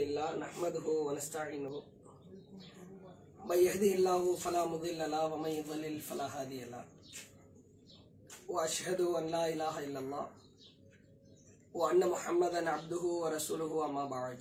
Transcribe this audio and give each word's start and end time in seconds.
لله 0.00 0.36
نحمده 0.36 0.86
ونستعينه. 1.06 1.82
من 3.48 3.58
يهده 3.58 3.92
الله 3.98 4.36
فلا 4.36 4.64
مضل 4.64 5.00
له 5.10 5.24
ومن 5.32 5.50
يضلل 5.50 6.00
فلا 6.00 6.26
هادي 6.26 6.64
له. 6.64 6.84
وأشهد 8.48 9.00
أن 9.00 9.24
لا 9.26 9.44
إله 9.48 9.74
إلا 9.84 9.98
الله 9.98 10.26
وأن 11.74 12.08
محمدا 12.08 12.70
عبده 12.70 13.04
ورسوله 13.22 13.84
أما 13.84 14.04
بعد. 14.04 14.38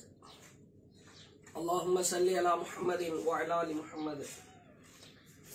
اللهم 1.59 2.03
صل 2.03 2.29
على 2.29 2.55
محمد 2.55 3.01
وعلى 3.27 3.61
آل 3.61 3.69
محمد 3.75 4.25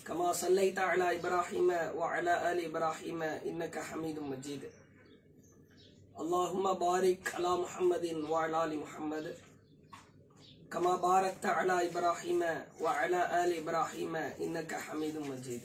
كما 0.06 0.32
صليت 0.32 0.78
على 0.78 1.06
إبراهيم 1.18 1.68
وعلى 1.98 2.52
آل 2.52 2.58
إبراهيم 2.64 3.22
إنك 3.22 3.78
حميد 3.78 4.18
مجيد. 4.18 4.62
اللهم 6.20 6.72
بارك 6.72 7.34
على 7.34 7.52
محمد 7.56 8.04
وعلى 8.30 8.64
آل 8.64 8.72
محمد. 8.78 9.26
كما 10.71 10.95
باركت 10.97 11.45
على 11.47 11.89
إبراهيم 11.89 12.41
وعلى 12.81 13.19
آل 13.41 13.49
إبراهيم 13.59 14.13
إنك 14.37 14.71
حميد 14.77 15.15
مجيد 15.23 15.63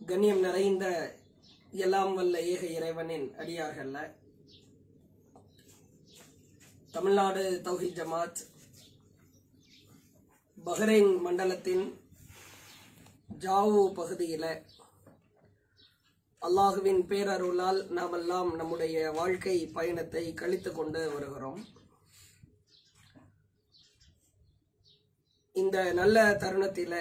கண்ணியம் 0.00 0.40
நிறைந்த 0.40 0.84
எல்லாம் 1.78 2.14
வல்ல 2.16 2.36
ஏக 2.52 2.62
இறைவனின் 2.76 3.26
அடியார்கள்ல 3.40 3.98
தமிழ்நாடு 6.94 7.42
தௌஹித் 7.66 7.98
ஜமாத் 7.98 8.40
பஹ்ரைன் 10.58 11.12
மண்டலத்தின் 11.24 11.84
ஜாவு 13.40 13.84
பகுதியில் 13.92 14.50
அல்லாஹுவின் 16.42 17.02
பேரருளால் 17.10 17.80
நாமெல்லாம் 17.90 18.50
நம்முடைய 18.56 18.96
வாழ்க்கை 19.12 19.56
பயணத்தை 19.74 20.24
கழித்து 20.34 20.72
கொண்டு 20.72 21.02
வருகிறோம் 21.14 21.62
இந்த 25.59 25.77
நல்ல 25.97 26.17
தருணத்தில் 26.41 26.95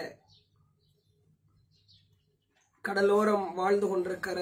கடலோரம் 2.85 3.47
வாழ்ந்து 3.59 3.87
கொண்டிருக்கிற 3.89 4.41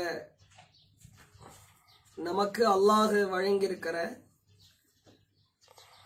நமக்கு 2.19 2.63
அல்லாஹு 2.75 3.21
வழங்கியிருக்கிற 3.33 3.97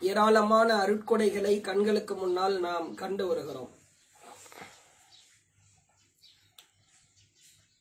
ஏராளமான 0.03 0.69
அருட்கொடைகளை 0.85 1.55
கண்களுக்கு 1.69 2.15
முன்னால் 2.15 2.57
நாம் 2.67 2.87
கண்டு 3.01 3.25
வருகிறோம். 3.31 3.73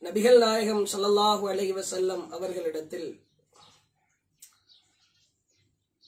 நபிகள் 0.03 0.39
நாயகம் 0.45 0.83
சல்லல்லாஹு 0.93 1.45
அலைஹி 1.53 1.73
வஸல்லம் 1.79 2.25
அவர்களிடத்தில் 2.37 3.09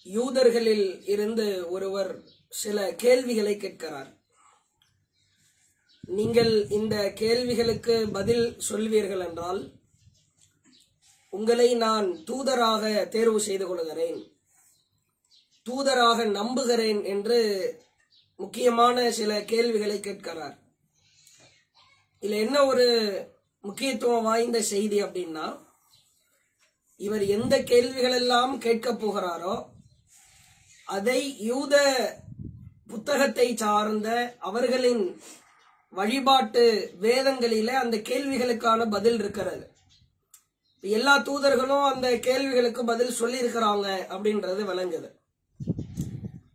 யூதர்களில் 0.05 0.87
இருந்து 1.13 1.47
ஒருவர் 1.75 2.13
சில 2.49 2.93
கேள்விகளை 2.93 3.57
கேட்கிறார். 3.57 4.17
நீங்கள் 6.01 6.67
இந்த 6.69 7.13
கேள்விகளுக்கு 7.13 8.09
பதில் 8.11 8.57
சொல்வீர்கள் 8.69 9.27
என்றால் 9.27 9.73
உங்களை 11.29 11.75
நான் 11.75 12.05
தூதராக 12.05 13.07
தேர்வு 13.07 13.39
செய்து 13.39 13.67
கொள்கிறேன் 13.67 14.37
தூதராக 15.69 16.25
நம்புகிறேன் 16.25 17.03
என்று 17.03 17.39
முக்கியமான 18.35 19.11
சில 19.11 19.43
கேள்விகளை 19.43 19.99
கேட்கிறார். 19.99 20.57
இதுல 22.21 22.39
என்ன 22.39 22.65
ஒரு 22.65 22.87
முக்கியத்துவம் 23.61 24.23
வாய்ந்த 24.23 24.61
செய்தி 24.61 25.03
அப்படின்னா 25.03 25.67
இவர் 26.97 27.25
எந்த 27.25 27.59
கேள்விகளெல்லாம் 27.59 28.57
கேட்கப் 28.57 28.61
கேட்க 28.61 28.93
போகிறாரோ 28.93 29.65
அதை 30.85 31.37
யூத 31.37 31.75
புத்தகத்தை 32.89 33.47
சார்ந்த 33.55 34.09
அவர்களின் 34.39 35.03
வழிபாட்டு 35.93 36.63
வேதங்களில 37.01 37.69
அந்த 37.83 37.97
கேள்விகளுக்கான 38.09 38.89
பதில் 38.89 39.19
இருக்கிறது. 39.19 39.65
எல்லா 40.83 41.13
தூதர்களும் 41.19 41.85
அந்த 41.93 42.09
கேள்விகளுக்கு 42.27 42.81
பதில் 42.85 43.17
சொல்லி 43.19 43.39
இருக்கிறாங்க 43.41 43.87
அப்படின்றது 44.15 44.61
விளங்குது. 44.71 45.09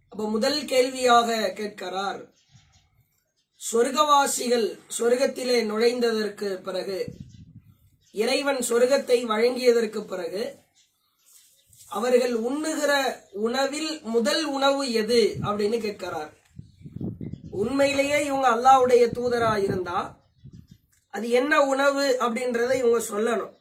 அப்ப 0.09 0.29
முதல் 0.31 0.61
கேள்வியாக 0.65 1.39
கேட்கிறார் 1.51 2.21
சொர்க்கவாசிகள் 3.61 4.67
சொர்க்கத்திலே 4.99 5.59
நுழைந்ததற்கு 5.71 6.49
பிறகு 6.63 6.99
இறைவன் 8.15 8.61
சொர்க்கத்தை 8.69 9.19
வழங்கியதற்கு 9.33 10.01
பிறகு 10.13 10.43
அவர்கள் 11.91 12.35
உண்ணுகிற 12.49 12.93
உணவில் 13.47 13.91
முதல் 14.15 14.45
உணவு 14.45 14.93
எது 14.93 15.21
அப்படின்னு 15.47 15.79
கேட்கிறார். 15.87 16.33
உண்மையிலேயே 17.51 18.25
இவங்க 18.25 18.49
அல்லாவுடைய 18.55 19.05
தூதரா 19.19 19.53
இருந்தா 19.67 19.99
அது 21.11 21.27
என்ன 21.41 21.61
உணவு 21.73 22.05
அப்படின்றத 22.25 22.73
இவங்க 22.81 23.01
சொல்லணும். 23.13 23.53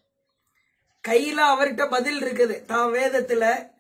கையில 1.04 1.40
அவர்கிட்ட 1.54 1.84
பதில் 1.90 2.22
இருக்குது. 2.24 2.66
தான் 2.66 2.90
வேதத்துல 2.98 3.72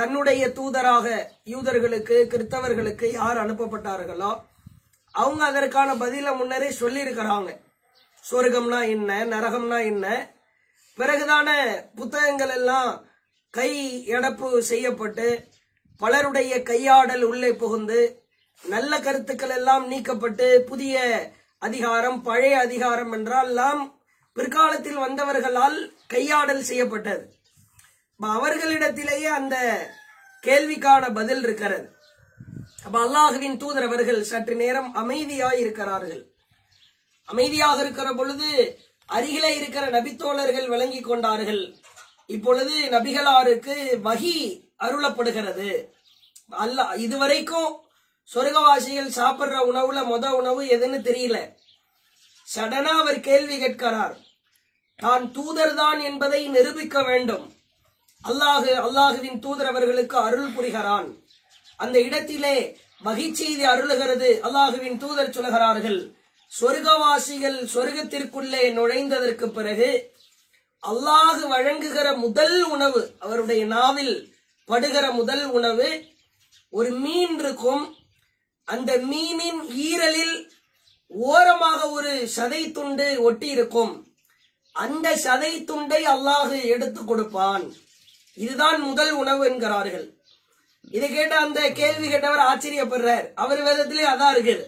தன்னுடைய 0.00 0.42
தூதராக 0.58 1.06
யூதர்களுக்கு 1.52 2.16
கிறிஸ்தவர்களுக்கு 2.32 3.06
யார் 3.12 3.42
அனுப்பப்பட்டார்களோ 3.44 4.30
அவங்க 5.14 5.42
அதற்கான 5.44 5.90
பதில 6.04 6.34
முன்னரே 6.36 6.68
சொல்லியிருக்கிறாங்க. 6.80 7.50
சொர்க்கம்னா 8.24 8.80
என்ன 8.94 9.24
நரகம்னா 9.34 9.78
என்ன 9.92 10.06
பிறகுதான 10.98 11.48
புத்தகங்கள் 11.98 12.54
எல்லாம் 12.58 12.90
கை 13.56 13.72
எடப்பு 14.16 14.48
செய்யப்பட்டு 14.70 15.26
பலருடைய 16.00 16.54
கையாடல் 16.70 17.24
உள்ளே 17.30 17.50
புகுந்து 17.62 18.00
நல்ல 18.64 18.92
கருத்துக்கள் 19.06 19.54
எல்லாம் 19.58 19.84
நீக்கப்பட்டு 19.92 20.46
புதிய 20.70 20.96
அதிகாரம் 21.62 22.18
பழைய 22.28 22.54
அதிகாரம் 22.66 23.12
என்றால் 23.16 23.48
எல்லாம் 23.52 23.82
பிற்காலத்தில் 24.36 25.02
வந்தவர்களால் 25.04 25.78
கையாடல் 26.14 26.64
செய்யப்பட்டது. 26.70 27.24
அவர்களிடத்திலேயே 28.20 29.30
அந்த 29.38 29.56
கேள்விக்கான 30.42 31.04
பதில் 31.18 31.42
இருக்கிறது. 31.46 31.86
அப்ப 32.86 32.96
அல்லாஹுவின் 33.06 33.56
தூதர் 33.62 33.86
அவர்கள் 33.88 34.20
சற்று 34.30 34.54
நேரம் 34.62 34.90
அமைதியாய் 35.02 35.60
இருக்கிறார்கள் 35.64 36.22
அமைதியாக 37.28 37.78
இருக்கிற 37.84 38.08
பொழுது 38.18 38.50
அருகிலே 39.08 39.50
இருக்கிற 39.58 39.84
நபித்தோழர்கள் 39.96 40.68
விளங்கி 40.72 41.00
கொண்டார்கள். 41.00 41.62
இப்பொழுது 42.34 42.76
நபிகளாருக்கு 42.94 43.76
வகி 44.06 44.36
அருளப்படுகிறது. 44.84 45.68
அல்ல 46.64 46.88
இதுவரைக்கும் 47.06 47.70
சொர்க்கவாசிகள் 48.30 49.16
சாப்பிடுற 49.18 49.56
உணவுல 49.70 49.98
மொத 50.12 50.26
உணவு 50.40 50.62
எதுன்னு 50.76 50.98
தெரியல. 51.08 51.36
சடனா 52.48 52.92
அவர் 53.02 53.20
கேள்வி 53.28 53.56
கேட்கிறார். 53.58 54.16
தான் 55.02 55.24
தூதர் 55.36 55.74
தான் 55.74 56.00
என்பதை 56.00 56.40
நிரூபிக்க 56.56 57.02
வேண்டும். 57.02 57.46
அல்லாஹு 58.24 58.70
அல்லாஹுவின் 58.86 59.38
தூதர் 59.44 59.70
அவர்களுக்கு 59.72 60.16
அருள் 60.26 60.52
புரிகிறான். 60.56 61.08
அந்த 61.80 61.96
இடத்திலே 62.00 62.56
மகிழ்ச்செய்தி 63.04 63.64
அருளுகிறது 63.72 64.28
அல்லாஹுவின் 64.46 64.98
தூதர் 65.02 65.34
சொல்கிறார்கள். 65.36 66.00
சொர்க்கவாசிகள் 66.52 67.58
சொர்க்கத்திற்குள்ளே 67.74 68.64
நுழைந்ததற்கு 68.78 69.46
பிறகு 69.58 69.88
அல்லாஹு 70.82 71.42
வழங்குகிற 71.48 72.08
முதல் 72.24 72.62
உணவு 72.74 73.00
அவருடைய 73.18 73.62
நாவில் 73.66 74.14
படுகிற 74.64 75.06
முதல் 75.10 75.44
உணவு 75.50 75.88
ஒரு 76.70 76.90
மீன் 77.04 77.38
இருக்கும். 77.38 77.84
அந்த 78.64 78.92
மீனின் 79.10 79.60
ஈரலில் 79.88 80.36
ஓரமாக 81.08 81.80
ஒரு 81.90 82.12
சதை 82.36 82.62
துண்டு 82.76 83.22
ஒட்டி 83.22 83.48
இருக்கும். 83.56 83.92
அந்த 84.72 85.16
சதை 85.24 85.52
துண்டை 85.64 86.00
அல்லாஹு 86.14 86.56
எடுத்து 86.74 87.04
கொடுப்பான். 87.04 87.64
இதுதான் 88.34 88.80
முதல் 88.80 89.12
உணவு 89.12 89.42
என்கிறார்கள். 89.50 90.06
இதை 90.96 91.08
கேட்ட 91.12 91.36
அந்த 91.38 91.60
கேள்வி 91.72 92.08
கேட்டவர் 92.08 92.46
ஆச்சரியப்படுறார். 92.50 93.26
அவர் 93.34 93.62
வேதத்திலே 93.68 94.04
அதான் 94.12 94.34
இருக்குது. 94.36 94.64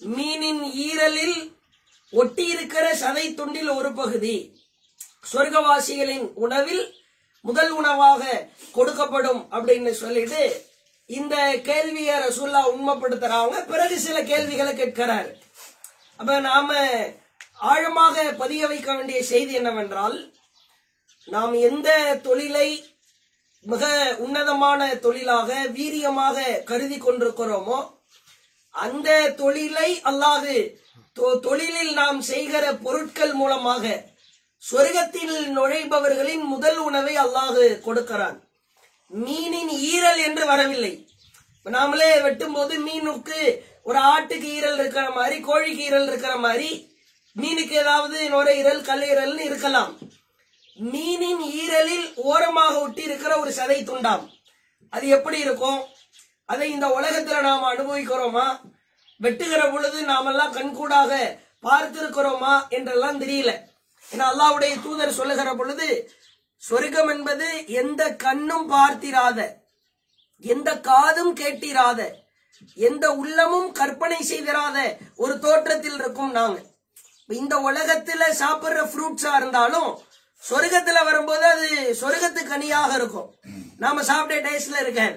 மீனின் 0.00 0.62
ஈரலில் 0.86 1.38
ஒட்டி 2.12 2.46
இருக்கிற 2.46 2.86
சதை 3.02 3.26
துண்டில் 3.38 3.70
ஒரு 3.74 3.92
பகுதி 3.92 4.36
சொர்க்கவாசிகளின் 5.32 6.32
உணவில் 6.34 6.94
முதல் 7.40 7.70
உணவாக 7.70 8.48
கொடுக்கப்படும் 8.74 9.46
அப்படின்னு 9.50 9.90
சொல்லிட்டு 9.90 10.64
இந்த 11.06 11.60
கேள்வியை 11.64 12.18
ரசூல்லா 12.18 12.62
உண்மைப்படுத்துறாங்க. 12.70 13.66
பிறகு 13.66 13.98
சில 13.98 14.22
கேள்விகளை 14.22 14.74
கேட்கிறார். 14.74 15.28
அப்ப 16.16 16.40
நாம 16.40 16.70
ஆழமாக 17.58 18.32
பதிய 18.32 18.66
வைக்க 18.66 18.94
வேண்டிய 18.94 19.24
செய்தி 19.24 19.52
என்னவென்றால் 19.52 20.32
நாம் 21.24 21.52
எந்த 21.52 22.18
தொழிலை 22.22 22.68
மிக 23.60 24.14
உன்னதமான 24.18 24.96
தொழிலாக 24.96 25.54
வீரியமாக 25.74 26.62
கருதி 26.64 26.96
கொண்டிருக்கிறோமோ 26.96 27.78
அந்த 28.70 29.30
தொழிலை 29.30 30.00
அல்லாது 30.04 30.78
தொ- 31.16 31.40
தொழிலில் 31.40 31.92
நாம் 31.92 32.20
செய்கிற 32.22 32.74
பொருட்கள் 32.74 33.32
மூலமாக 33.32 34.04
சொர்க்கத்தில் 34.62 35.34
நுழைபவர்களின் 35.58 36.42
முதல் 36.42 36.76
உணவை 36.76 37.14
அல்லாஹு 37.16 37.80
கொடுக்கிறான். 37.80 38.44
மீனின் 39.14 39.70
ஈரல் 39.70 40.20
என்று 40.24 40.46
வரவில்லை. 40.46 41.08
நாமளே 41.64 41.68
நாமளே 41.74 42.10
வெட்டும்போது 42.20 42.74
மீனுக்கு 42.86 43.60
ஒரு 43.82 43.98
ஆட்டுக்கு 43.98 44.48
ஈரல் 44.56 44.78
இருக்கிற 44.78 45.10
மாதிரி 45.10 45.42
கோழிக்கு 45.42 45.82
ஈரல் 45.88 46.06
இருக்கிற 46.06 46.36
மாதிரி 46.36 46.94
மீனுக்கு 47.36 47.70
ஏதாவது 47.70 48.30
நுரையீரல் 48.30 48.82
கல்லீரல்னு 48.82 49.38
இருக்கலாம். 49.38 49.98
மீனின் 50.92 51.42
ஈரலில் 51.60 52.14
ஓரமாக 52.14 52.80
ஒட்டி 52.80 53.02
இருக்கிற 53.02 53.38
ஒரு 53.38 53.50
சதை 53.50 53.78
துண்டாம். 53.90 54.24
அது 54.90 55.08
எப்படி 55.08 55.38
இருக்கும்? 55.38 55.80
அதை 56.44 56.70
இந்த 56.70 56.86
உலகத்துல 56.86 57.40
நாம் 57.40 57.62
அனுபவிக்கிறோமா? 57.62 58.46
வெட்டுகிற 59.22 59.72
பொழுது 59.72 60.02
நாமெல்லாம் 60.02 60.52
கண்கூடாக 60.52 61.40
பார்த்திருக்கிறோமா? 61.62 62.68
என்றெல்லாம் 62.68 63.20
தெரியல. 63.20 63.52
ஏன்னா 64.12 64.26
அல்லாவுடைய 64.32 64.74
தூதர் 64.84 65.18
சொல்லுகிற 65.20 65.50
பொழுது 65.54 65.88
சொர்க்கம் 66.62 67.10
என்பது 67.14 67.48
எந்த 67.82 68.02
கண்ணும் 68.24 68.66
பார்த்திராத 68.72 69.40
எந்த 70.44 70.70
காதும் 70.88 71.34
கேட்டிராத 71.40 72.00
எந்த 72.78 73.06
உள்ளமும் 73.20 73.68
கற்பனை 73.72 74.18
செய்திராத 74.30 74.76
ஒரு 75.22 75.34
தோற்றத்தில் 75.38 75.98
இருக்கும் 76.00 76.32
நாங்க. 76.38 76.58
இந்த 77.30 77.54
உலகத்துல 77.68 78.22
சாப்பிடுற 78.42 78.82
ஃப்ரூட்ஸா 78.90 79.32
இருந்தாலும் 79.40 79.90
சொர்க்கத்துல 80.42 80.98
வரும்போது 81.04 81.44
அது 81.54 81.68
சொர்க்கத்து 82.00 82.42
கனியாக 82.52 82.90
இருக்கும். 82.98 83.28
நாம 83.76 84.02
சாப்பிட்ட 84.10 84.36
டேஸ்ட்ல 84.46 84.82
இருக்கேன். 84.84 85.14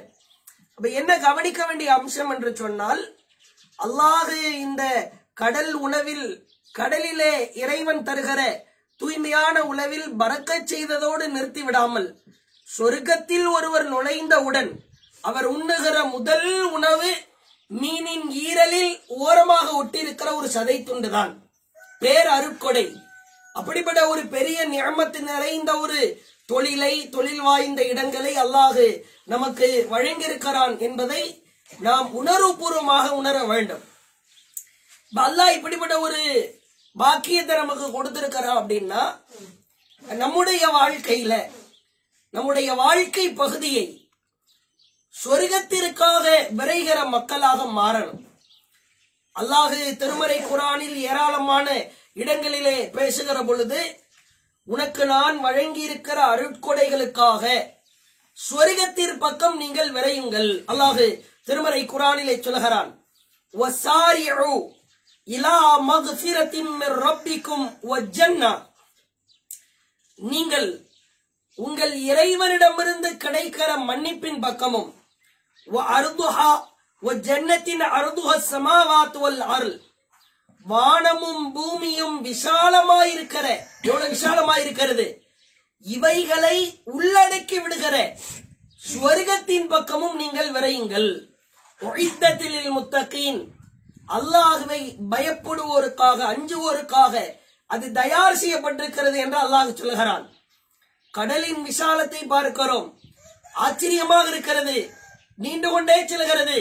அப்ப 0.78 0.90
என்ன 1.00 1.12
கவனிக்க 1.28 1.62
வேண்டிய 1.66 1.90
அம்சம் 1.94 2.32
என்று 2.36 2.52
சொன்னால் 2.62 3.02
அல்லாஹு 3.80 4.40
இந்த 4.66 4.84
கடல் 5.42 5.74
உணவில் 5.88 6.26
கடலிலே 6.76 7.34
இறைவன் 7.64 8.06
தருகிற 8.10 8.42
தூய்மையான 9.00 9.56
உணவில் 9.72 10.08
பறக்கச் 10.22 10.70
செய்ததோடு 10.72 11.26
நிறுத்தி 11.36 11.62
விடாமல் 11.64 12.08
சொர்க்கத்தில் 12.68 13.48
ஒருவர் 13.58 13.88
நுழைந்தவுடன் 13.94 14.72
அவர் 15.24 15.48
உண்ணுகிற 15.56 15.98
முதல் 16.16 16.50
உணவு 16.78 17.12
மீனின் 17.72 18.28
ஈரலில் 18.44 18.94
ஓரமாக 19.24 19.68
ஒட்டியிருக்கிற 19.80 20.30
ஒரு 20.36 20.48
சதை 20.56 20.78
துண்டுதான். 20.84 21.34
பேர் 22.02 22.30
அருட்கொடை 22.38 22.86
அப்படிப்பட்ட 23.56 24.02
ஒரு 24.08 24.22
பெரிய 24.36 24.60
நியமத்து 24.74 25.20
நிறைந்த 25.32 25.72
ஒரு 25.84 26.00
தொழிலை 26.50 26.94
தொழில் 27.16 27.44
வாய்ந்த 27.48 27.82
இடங்களை 27.92 28.34
அல்லாஹு 28.44 28.86
நமக்கு 29.34 29.68
வழங்கியிருக்கிறான் 29.92 30.76
என்பதை 30.88 31.24
நாம் 31.80 32.08
உணர்வுபூர்வமாக 32.22 33.10
உணர 33.22 33.38
வேண்டும். 33.52 33.84
அல்லாஹ் 35.14 35.54
இப்படிப்பட்ட 35.58 35.96
ஒரு 36.08 36.22
பாக்கியத்தை 37.02 37.56
நமக்கு 37.62 37.88
கொடுத்திருக்கிறான் 37.92 38.60
அப்படின்னா 38.62 39.04
நம்முடைய 40.06 40.64
வாழ்க்கையில 40.78 41.34
நம்முடைய 42.36 42.70
வாழ்க்கை 42.84 43.26
பகுதியை 43.42 43.88
சொர்க்கத்திற்காக 45.16 46.26
விரைகிற 46.58 47.00
மக்களாக 47.16 47.62
மாறணும். 47.80 48.22
அல்லாஹு 49.36 49.80
திருமறை 50.02 50.38
குரானில் 50.42 50.98
ஏராளமான 51.10 51.68
இடங்களிலே 52.22 52.78
பேசுகிற 52.98 53.38
பொழுது 53.50 53.82
உனக்கு 54.68 55.04
நான் 55.14 55.38
வழங்கியிருக்கிற 55.46 56.18
அருட்கொடைகளுக்காக 56.34 57.44
சொர்க்கத்தின் 58.38 59.18
பக்கம் 59.24 59.58
நீங்கள் 59.64 59.92
விரையுங்கள். 59.98 60.52
அல்லாஹு 60.72 61.08
திருமறை 61.48 61.82
குரானிலே 61.94 62.36
சொல்கிறான் 62.40 62.92
இலா 65.30 65.78
மக்ஃபிரத்தின் 65.90 66.80
ரப்பிக்கும் 66.80 67.78
வஜன்னா 67.84 68.68
நீங்கள் 70.16 70.88
உங்கள் 71.56 72.02
இறைவனிடமிருந்து 72.02 73.10
கிடைக்கிற 73.10 73.70
மன்னிப்பின் 73.88 74.40
பக்கமும் 74.40 74.94
அருதுஹா 75.88 76.68
ஜன்னத்தின் 77.04 77.82
அருதுஹ 77.82 78.40
சமாவாத் 78.52 79.42
அருள் 79.42 79.82
வானமும் 80.66 81.54
பூமியும் 81.54 82.24
விசாலமாயிருக்கிற 82.24 83.46
எவ்வளவு 83.82 84.14
விசாலமாயிருக்கிறது 84.14 85.22
இவைகளை 85.80 86.82
உள்ளடக்கி 86.86 87.62
விடுகிற 87.62 88.18
சுவர்கத்தின் 88.94 89.68
பக்கமும் 89.68 90.16
நீங்கள் 90.16 90.52
விரையுங்கள். 90.52 91.30
முத்தகீன். 92.74 93.59
அல்லாஹுவை 94.10 94.82
பயப்படுவோருக்காக 95.12 96.20
அஞ்சுவோருக்காக 96.34 97.16
அது 97.70 97.88
தயார் 97.92 98.40
செய்யப்பட்டிருக்கிறது 98.42 99.18
என்று 99.18 99.38
அல்லாஹ் 99.38 99.78
சொல்கிறான் 99.80 100.26
கடலின் 101.14 101.62
விசாலத்தை 101.64 102.22
பார்க்கிறோம். 102.26 102.88
ஆச்சரியமாக 103.56 104.28
இருக்கிறது. 104.30 104.78
நீண்டு 105.40 105.68
கொண்டே 105.70 105.98
செல்கிறது. 106.06 106.60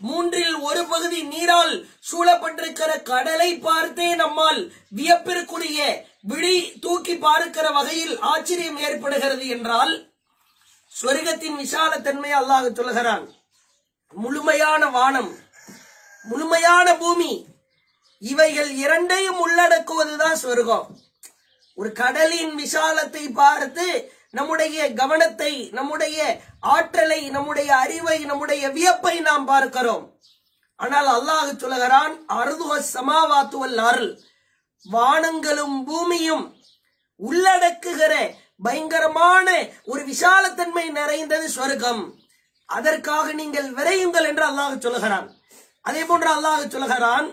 மூன்றில் 0.00 0.56
ஒரு 0.68 0.82
பகுதி 0.86 1.20
நீரால் 1.22 1.74
சூழப்பட்டிருக்கிற 2.10 2.90
கடலை 3.02 3.50
பார்த்தே 3.58 4.08
நம்மால் 4.14 4.60
வியப்பிற்குரிய 4.92 5.78
விழி 6.22 6.56
தூக்கி 6.80 7.14
பார்க்கிற 7.18 7.66
வகையில் 7.70 8.14
ஆச்சரியம் 8.32 8.78
ஏற்படுகிறது 8.78 9.46
என்றால் 9.46 9.94
சொர்க்கத்தின் 10.92 11.56
விசாலத்தன்மை 11.56 12.32
அல்லாஹ் 12.40 12.68
சொல்கிறான் 12.72 13.24
முழுமையான 14.14 14.82
வானம் 14.90 15.30
முழுமையான 16.30 16.86
பூமி. 17.02 17.32
இவைகள் 18.22 18.70
இரண்டையும் 18.84 19.40
உள்ளடக்குவதுதான் 19.44 20.38
சொர்க்கம். 20.44 20.86
ஒரு 21.78 21.90
கடலின் 22.02 22.54
விசாலத்தை 22.62 23.24
பார்த்து 23.40 23.86
நம்முடைய 24.30 24.78
கவனத்தை 25.00 25.52
நம்முடைய 25.78 26.18
ஆற்றலை 26.74 27.20
நம்முடைய 27.36 27.70
அறிவை 27.84 28.18
நம்முடைய 28.30 28.62
வியப்பை 28.76 29.14
நாம் 29.28 29.44
பார்க்கிறோம். 29.52 30.04
ஆனால் 30.76 31.08
அல்லாஹ் 31.16 31.60
சொல்லுகிறான் 31.62 32.14
அருதுவ 32.38 32.72
சமாவாத்துவல் 32.94 33.78
அருள். 33.90 34.10
வானங்களும் 34.86 35.78
பூமியும் 35.88 36.44
உள்ளடக்குகிற 37.20 38.14
பயங்கரமான 38.66 39.48
ஒரு 39.84 40.02
விசாலத்தன்மை 40.10 40.84
நிறைந்தது 40.98 41.46
சொர்க்கம். 41.56 42.02
அதற்காக 42.68 43.26
நீங்கள் 43.40 43.68
விரையுங்கள் 43.78 44.28
என்று 44.30 44.44
அல்லாஹ் 44.50 44.84
சொல்லுகிறான். 44.86 45.28
அதே 45.86 46.02
போன்று 46.04 46.28
அல்லாஹ் 46.36 46.62
சொல்கிறான் 46.74 47.26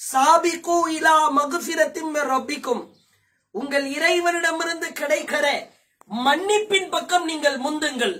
சாபிக்கு 0.00 0.76
இலா 0.96 1.16
மகுபிரத்தின் 1.38 2.14
ரப்பிக்கும். 2.32 2.82
உங்கள் 3.54 3.86
இறைவனிடமிருந்து 3.96 4.88
கிடைக்கிற 5.00 5.46
மன்னிப்பின் 6.10 6.88
பக்கம் 6.94 7.26
நீங்கள் 7.30 7.58
முந்துங்கள். 7.66 8.16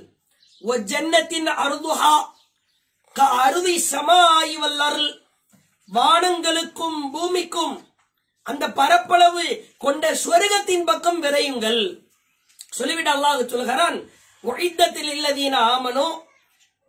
ஒ 0.64 0.72
ஜன்னத்தின் 0.92 1.50
அருதுஹா 1.64 2.14
க 3.16 3.28
அருதி 3.44 3.76
சமாயி 3.92 4.54
வல்லருள் 4.64 5.10
வானங்களுக்கும் 5.92 7.00
பூமிக்கும் 7.14 7.74
அந்த 8.46 8.64
பரப்பளவு 8.78 9.46
கொண்ட 9.84 10.04
ஸ்வர்கத்தின் 10.24 10.86
பக்கம் 10.90 11.20
விரையுங்கள். 11.24 11.82
சொல்லிவிட்டு 12.78 13.12
அல்லாஹ் 13.16 13.50
சொல்கிறான் 13.54 13.98
ஒழித்தத்தில் 14.44 15.10
இல்லதீன 15.16 15.54
ஆமனோ 15.72 16.08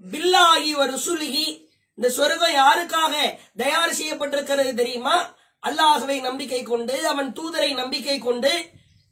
பில்லாகி 0.03 0.71
ஒரு 0.83 0.95
சுலுகி 1.05 1.47
இந்த 1.97 2.07
சொர்க்கம் 2.17 2.55
யாருக்காக 2.59 3.13
தயார் 3.61 3.97
செய்யப்பட்டிருக்கிறது 3.97 4.71
தெரியுமா? 4.79 5.17
அல்லாஹுவை 5.63 6.15
நம்பிக்கை 6.27 6.61
கொண்டு 6.71 6.95
அவன் 7.11 7.29
தூதரை 7.37 7.69
நம்பிக்கை 7.81 8.17
கொண்டு 8.19 8.53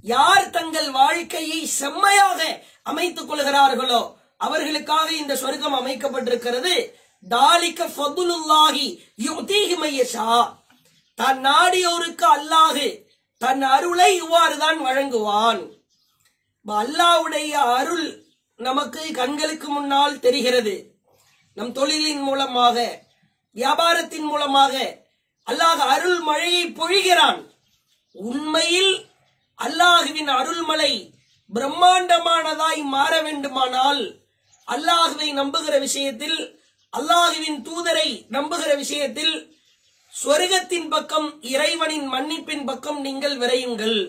யார் 0.03 0.45
தங்கள் 0.55 0.89
வாழ்க்கையை 0.99 1.59
செம்மையாக 1.79 2.39
அமைத்துக் 2.91 3.29
கொள்கிறார்களோ 3.29 4.01
அவர்களுக்காக 4.45 5.07
இந்த 5.21 5.33
சொர்க்கம் 5.43 5.77
அமைக்கப்பட்டிருக்கிறது. 5.79 6.73
தாலிக்க 7.23 7.81
ஃபதுலுல்லாஹி 7.95 8.87
யுதீஹி 9.27 9.75
மையஷா 9.83 10.31
தன் 11.17 11.41
நாடியோருக்கு 11.47 12.25
அல்லாஹு 12.37 12.87
தன் 13.41 13.63
அருளை 13.75 14.09
இவ்வாறு 14.23 14.55
தான் 14.63 14.79
வழங்குவான் 14.87 15.61
அல்லாவுடைய 16.65 17.53
அருள் 17.77 18.07
நமக்கு 18.59 19.03
கண்களுக்கு 19.19 19.67
முன்னால் 19.75 20.21
தெரிகிறது. 20.25 20.75
நம் 21.57 21.71
தொழிலின் 21.71 22.21
மூலமாக 22.21 22.77
வியாபாரத்தின் 23.55 24.27
மூலமாக 24.31 24.73
அல்லாஹ் 25.47 25.81
அருள் 25.93 26.19
மழையை 26.19 26.63
பொழிகிறான். 26.79 27.39
உண்மையில் 28.15 28.93
அல்லாஹுவின் 29.59 30.31
அருள்மலை 30.39 30.93
பிரம்மாண்டமானதாய் 31.49 32.83
மாற 32.93 33.13
வேண்டுமானால் 33.21 34.01
அல்லாஹுவை 34.67 35.29
நம்புகிற 35.39 35.75
விஷயத்தில் 35.79 36.39
அல்லாஹுவின் 36.93 37.59
தூதரை 37.67 38.09
நம்புகிற 38.29 38.71
விஷயத்தில் 38.75 39.35
சொர்க்கத்தின் 40.13 40.89
பக்கம் 40.89 41.29
இறைவனின் 41.53 42.07
மன்னிப்பின் 42.13 42.65
பக்கம் 42.65 42.99
நீங்கள் 43.01 43.37
விரையுங்கள். 43.37 43.99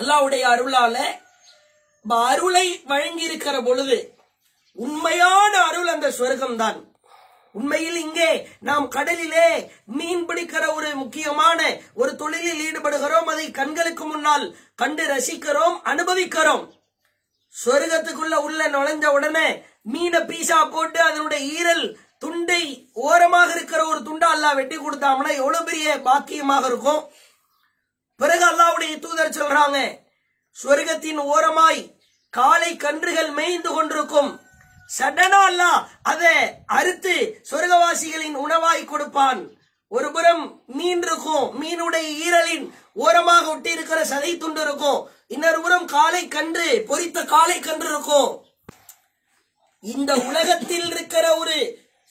அல்லாஹ்வுடைய 0.00 0.42
அருளால 0.52 0.96
அருளை 2.32 2.66
வழங்கி 2.90 3.24
இருக்கிற 3.28 3.56
பொழுது 3.62 3.98
உண்மையான 4.78 5.52
அருள் 5.68 5.92
அந்த 5.94 6.08
சொர்க்கம்தான் 6.18 6.78
உண்மையில் 7.54 7.98
இங்கே 8.02 8.28
நாம் 8.68 8.86
கடலிலே 8.88 9.48
மீன் 9.96 10.22
பிடிக்கிற 10.28 10.64
ஒரு 10.74 10.90
முக்கியமான 11.00 11.58
ஒரு 11.94 12.12
தொழிலில் 12.16 12.62
ஈடுபடுகிறோம். 12.66 13.28
அதை 13.32 13.50
கண்களுக்கு 13.50 14.04
முன்னால் 14.04 14.46
கண்டு 14.74 15.04
ரசிக்கிறோம் 15.06 15.76
அனுபவிக்கிறோம். 15.92 16.64
சொர்க்கத்துக்குள்ள 17.54 18.36
உள்ள 18.46 18.68
நுழைஞ்ச 18.68 19.06
உடனே 19.16 19.48
மீனை 19.92 20.20
பீசா 20.30 20.58
போட்டு 20.70 20.98
அதனுடைய 21.08 21.40
ஈரல் 21.56 21.84
துண்டை 22.18 22.62
ஓரமாக 23.06 23.50
இருக்கிற 23.54 23.80
ஒரு 23.86 24.00
துண்டா 24.08 24.28
அல்லா 24.34 24.50
வெட்டி 24.58 24.76
கொடுத்தாங்கன்னா 24.76 25.32
எவ்வளவு 25.40 25.66
பெரிய 25.68 25.96
பாக்கியமாக 26.06 26.66
இருக்கும். 26.70 27.02
பிறகு 28.20 28.44
அல்லாவுடைய 28.50 28.94
தூதர் 29.04 29.36
சொல்றாங்க 29.38 29.78
சொர்க்கத்தின் 30.56 31.20
ஓரமாய் 31.34 31.82
காலை 32.34 32.70
கன்றுகள் 32.76 33.30
மேய்ந்து 33.38 33.70
கொண்டிருக்கும். 33.72 34.30
சடனா 34.90 35.40
அல்லாஹ் 35.50 35.80
அதை 36.12 36.36
அறுத்து 36.78 37.14
சொர்க்கவாசிகளின் 37.50 38.36
உணவாய் 38.44 38.90
கொடுப்பான். 38.92 39.40
ஒரு 39.92 40.08
புறம் 40.14 40.44
மீன் 40.78 41.02
இருக்கும் 41.06 41.46
மீனுடைய 41.60 42.06
ஈரலின் 42.26 42.66
ஓரமாக 43.04 43.44
ஒட்டி 43.52 43.70
இருக்கிற 43.76 44.00
சதை 44.12 44.32
துண்டு 44.42 44.62
இருக்கும். 44.66 45.00
இன்னொரு 45.34 45.58
புறம் 45.64 45.86
காலை 45.94 46.22
கன்று 46.36 46.68
பொறித்த 46.90 47.24
காலை 47.34 47.58
கன்று 47.60 47.88
இருக்கும். 47.92 48.30
இந்த 49.84 50.12
உலகத்தில் 50.28 50.88
இருக்கிற 50.94 51.24
ஒரு 51.40 51.56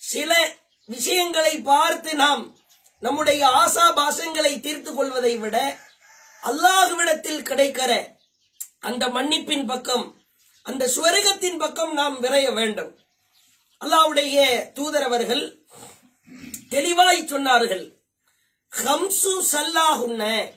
சில 0.01 0.31
விஷயங்களை 0.89 1.53
பார்த்து 1.71 2.11
நாம் 2.23 2.43
நம்முடைய 3.03 3.41
ஆசா 3.61 3.85
பாசங்களை 3.99 4.53
தீர்த்து 4.65 4.91
கொள்வதை 4.93 5.33
விட 5.43 5.57
அல்லாஹுவிடத்தில் 6.43 7.45
கிடைக்கிற 7.49 7.91
அந்த 8.89 9.03
மன்னிப்பின் 9.15 9.65
பக்கம் 9.71 10.05
அந்த 10.63 10.87
சுவர்க்கத்தின் 10.87 11.57
பக்கம் 11.57 11.93
நாம் 11.93 12.23
விரைய 12.23 12.53
வேண்டும். 12.53 12.99
அல்லாஹ்வுடைய 13.85 14.61
தூதரவர்கள் 14.73 15.57
தெளிவாய் 16.69 17.21
சொன்னார்கள். 17.21 17.91
ஹம்சு 18.83 19.45
சல்லாஹுன்ன. 19.51 20.49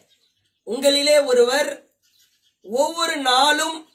உங்களிலே 0.67 1.25
ஒருவர் 1.25 1.89
ஒவ்வொரு 2.63 3.17
நாளும் 3.17 3.89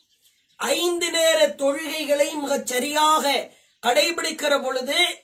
ஐந்து 0.56 1.12
நேர 1.12 1.48
தொழுகைகளை 1.48 2.34
மிகச் 2.34 2.68
சரியாக 2.68 3.52
கடைபிடிக்கிற 3.88 4.64
பொழுது 4.64 5.24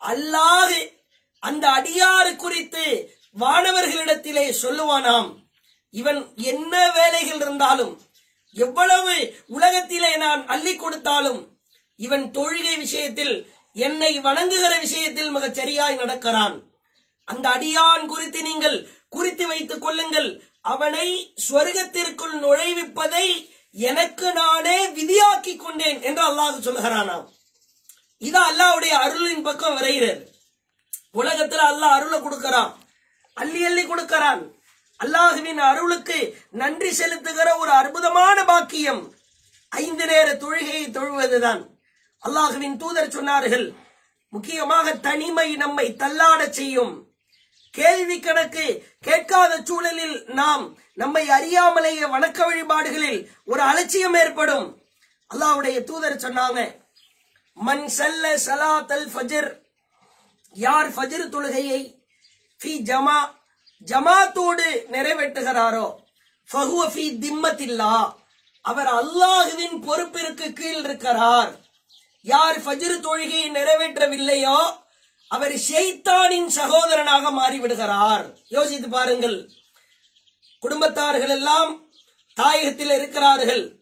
அல்லாது 0.00 1.02
அந்த 1.38 1.70
அடியாறு 1.70 2.36
குறித்து 2.36 3.14
வானவர்களிடத்திலே 3.40 4.54
சொல்லுவானாம். 4.62 5.34
இவன் 5.90 6.32
என்ன 6.36 6.90
வேலைகள் 6.92 7.36
இருந்தாலும் 7.36 8.00
எவ்வளவு 8.52 9.34
உலகத்திலே 9.46 10.16
நான் 10.16 10.46
அள்ளி 10.46 10.76
கொடுத்தாலும் 10.76 11.58
இவன் 11.96 12.30
தொழுகை 12.30 12.78
விஷயத்தில் 12.78 13.52
என்னை 13.72 14.20
வணங்குகிற 14.20 14.78
விஷயத்தில் 14.78 15.30
மிகச் 15.30 15.54
சரியாய் 15.54 15.96
நடக்கிறான். 15.96 16.62
அந்த 17.24 17.48
அடியான் 17.48 18.06
குறித்து 18.06 18.42
நீங்கள் 18.42 18.88
குறித்து 19.08 19.46
வைத்துக் 19.46 19.80
கொள்ளுங்கள். 19.80 20.42
அவனை 20.60 21.34
ஸ்வர்க்கத்திற்குள் 21.48 22.32
நுழைவிப்பதை 22.32 23.50
எனக்கு 23.70 24.32
நானே 24.32 24.86
விதியாக்கி 24.86 25.56
கொண்டேன் 25.56 26.02
என்று 26.02 26.22
அல்லாஹ் 26.22 26.62
சொல்கிறானாம். 26.64 27.26
இது 28.18 28.40
அல்லாவுடைய 28.40 28.88
அருளின் 28.88 29.42
பக்கம் 29.42 29.76
விரைகிறது. 29.76 30.26
உலகத்துல 31.14 31.60
அல்லாஹ் 31.70 31.96
அருளை 31.96 32.18
கொடுக்கறான். 32.18 32.74
அள்ளி 33.34 33.64
அள்ளி 33.64 33.84
கொடுக்கறான். 33.84 34.59
அல்லாஹுவின் 35.00 35.60
அருளுக்கு 35.70 36.18
நன்றி 36.50 36.90
செலுத்துகிற 36.90 37.48
ஒரு 37.58 37.70
அற்புதமான 37.70 38.44
பாக்கியம். 38.44 39.02
ஐந்து 39.68 40.06
நேர 40.06 40.28
தொழுகையை 40.32 40.84
தொழுவதுதான். 40.90 41.62
அல்லாஹுவின் 42.22 42.76
தூதர் 42.76 43.14
சொன்னார்கள் 43.16 43.66
முக்கியமாக 44.28 44.92
தனிமை 45.06 45.56
நம்மை 45.56 45.86
தள்ளாட 46.02 46.50
செய்யும். 46.50 46.92
கேள்வி 47.70 48.20
கணக்கு 48.20 48.66
கேட்காத 49.00 49.52
சூழலில் 49.64 50.24
நாம் 50.40 50.64
நம்மை 50.94 51.28
அறியாமலேயே 51.28 52.06
வணக்க 52.14 52.38
வழிபாடுகளில் 52.46 53.20
ஒரு 53.44 53.62
அலட்சியம் 53.62 54.14
ஏற்படும். 54.14 54.66
அல்லாவுடைய 55.30 55.84
தூதர் 55.84 56.22
சொன்னாங்க 56.24 56.60
மன் 57.54 57.84
சல்ல 57.98 58.24
சலாத்தல் 58.46 59.08
ஃபஜர் 59.14 59.50
யார் 60.56 60.88
ஃபஜர் 60.88 61.32
தொழுகையை? 61.34 61.80
ஃபி 62.60 62.72
ஜமா 62.88 63.18
ஜமாத்தோடு 63.84 64.84
நிறைவேற்றுகிறாரோ? 64.90 65.94
ஃபஹுவஃபி 66.52 67.16
திம்மத்தில்லா. 67.22 68.12
அவர் 68.62 68.86
அல்லாஹுவின் 68.86 69.82
பொறுப்பிற்கு 69.82 70.52
கீழ் 70.52 70.84
இருக்கிறார் 70.84 71.54
யார் 72.22 72.60
ஃபஜ்ரு 72.60 73.00
தொழுகையை 73.00 73.50
நிறைவேற்றவில்லையோ 73.50 74.76
அவர் 75.28 75.52
ஷெய்தானின் 75.52 76.46
சகோதரனாக 76.46 77.30
மாறிவிடுகிறார். 77.30 78.34
யோசித்து 78.48 78.88
பாருங்கள். 78.88 79.50
குடும்பத்தார்கள் 80.62 81.28
எல்லாம் 81.28 81.84
தாயகத்தில் 82.40 82.94
இருக்கிறார்கள். 82.94 83.78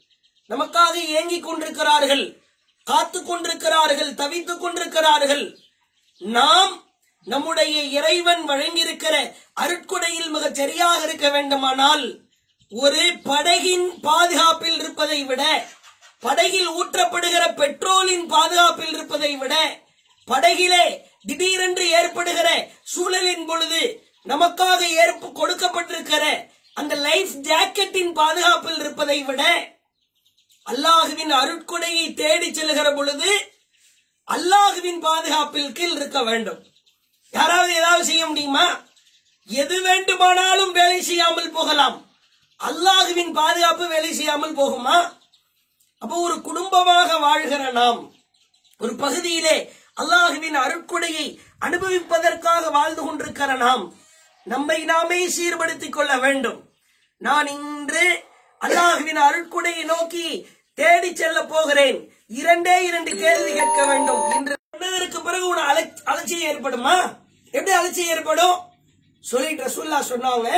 நமக்காக 0.48 0.92
ஏங்கிக் 0.92 1.42
கொண்டிருக்கிறார்கள் 1.42 2.42
காத்து 2.84 3.24
கொண்டிருக்கிறார்கள் 3.24 4.14
தவித்துக் 4.14 4.60
கொண்டிருக்கிறார்கள். 4.60 5.58
நாம் 6.18 6.87
நம்முடைய 7.30 7.76
இறைவன் 7.98 8.42
வழங்கியிருக்கிற 8.50 9.14
அருட்கொடையில் 9.62 10.30
மிகச் 10.34 10.58
சரியாக 10.60 11.00
இருக்க 11.06 11.28
வேண்டுமானால் 11.36 12.04
ஒரு 12.72 13.04
படகின் 13.28 13.86
பாதுகாப்பில் 14.06 14.78
இருப்பதை 14.80 15.20
விட 15.30 15.42
படகில் 16.22 16.70
ஊற்றப்படுகிற 16.78 17.44
பெட்ரோலின் 17.60 18.26
பாதுகாப்பில் 18.26 18.92
இருப்பதை 18.96 19.32
விட 19.42 19.54
படகிலே 20.28 20.84
திடீரென்று 21.26 21.86
ஏற்படுகிற 22.00 22.48
சூழலின் 22.92 23.46
பொழுது 23.50 23.82
நமக்காக 24.26 24.80
ஏற்ப 25.04 25.30
கொடுக்கப்பட்டிருக்கிற 25.40 26.24
அந்த 26.76 26.94
லைஃப் 27.06 27.34
ஜாக்கெட்டின் 27.48 28.12
பாதுகாப்பில் 28.12 28.80
இருப்பதை 28.82 29.18
விட 29.28 29.42
அல்லாஹுவின் 30.66 31.32
அருட்கொடையை 31.40 32.06
தேடி 32.14 32.48
செல்கிற 32.50 32.88
பொழுது 32.94 33.30
அல்லாஹுவின் 34.28 35.00
பாதுகாப்பில் 35.06 35.72
கீழ் 35.72 35.96
இருக்க 35.96 36.18
வேண்டும். 36.22 36.60
யாராவது 37.30 37.74
ஏதாவது 37.74 38.04
செய்ய 38.04 38.26
முடியுமா? 38.26 38.66
எது 39.48 39.82
வேண்டுமானாலும் 39.82 40.72
வேலை 40.72 41.02
செய்யாமல் 41.02 41.50
போகலாம். 41.50 41.96
அல்லாஹுவின் 42.60 43.32
பாதுகாப்பு 43.32 43.88
வேலை 43.88 44.12
செய்யாமல் 44.14 44.56
போகுமா? 44.56 44.96
அப்போ 46.02 46.16
ஒரு 46.16 46.40
குடும்பமாக 46.40 47.18
வாழ்கிற 47.18 47.70
நாம் 47.70 48.00
ஒரு 48.80 48.92
பகுதியிலே 48.94 49.56
அல்லாஹுவின் 50.00 50.58
அருட்கொடையை 50.64 51.26
அனுபவிப்பதற்காக 51.58 52.70
வாழ்ந்து 52.70 53.02
கொண்டிருக்கிற 53.04 53.56
நாம் 53.56 53.84
நம்மை 54.46 54.78
நாமே 54.84 55.20
சீர்படுத்திக் 55.28 55.96
கொள்ள 55.96 56.18
வேண்டும். 56.18 56.60
நான் 57.16 57.46
இன்று 57.46 58.04
அல்லாஹுவின் 58.60 59.20
அருட்கொடையை 59.28 59.84
நோக்கி 59.84 60.26
தேடி 60.78 61.10
செல்ல 61.14 61.38
போகிறேன். 61.44 61.98
இரண்டே 62.28 62.76
இரண்டு 62.84 63.10
கேள்வி 63.16 63.52
கேட்க 63.52 63.80
வேண்டும். 63.84 64.22
இன்று 64.36 64.57
சொன்னதற்கு 64.98 65.26
பிறகு 65.26 65.46
உன 65.48 65.64
அலட்சியம் 66.10 66.48
ஏற்படுமா? 66.50 66.94
எப்படி 67.54 67.72
அலட்சியம் 67.80 68.12
ஏற்படும்? 68.14 68.56
சொல்லிட்டு 69.24 69.62
ரசூல்லா 69.66 69.98
சொன்னாங்க 70.08 70.48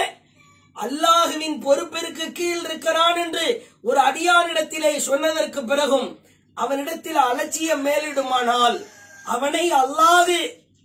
அல்லாஹுவின் 0.77 1.57
பொறுப்பிற்கு 1.65 2.25
கீழ் 2.39 2.63
இருக்கிறான் 2.67 3.19
என்று 3.25 3.45
ஒரு 3.89 3.99
அடியானிடத்திலே 4.09 4.93
சொன்னதற்கு 5.09 5.61
பிறகும் 5.65 6.09
அவனிடத்தில் 6.57 7.19
அலட்சியம் 7.31 7.85
மேலிடுமானால் 7.87 8.79
அவனை 9.27 9.65
அல்லாது 9.81 10.39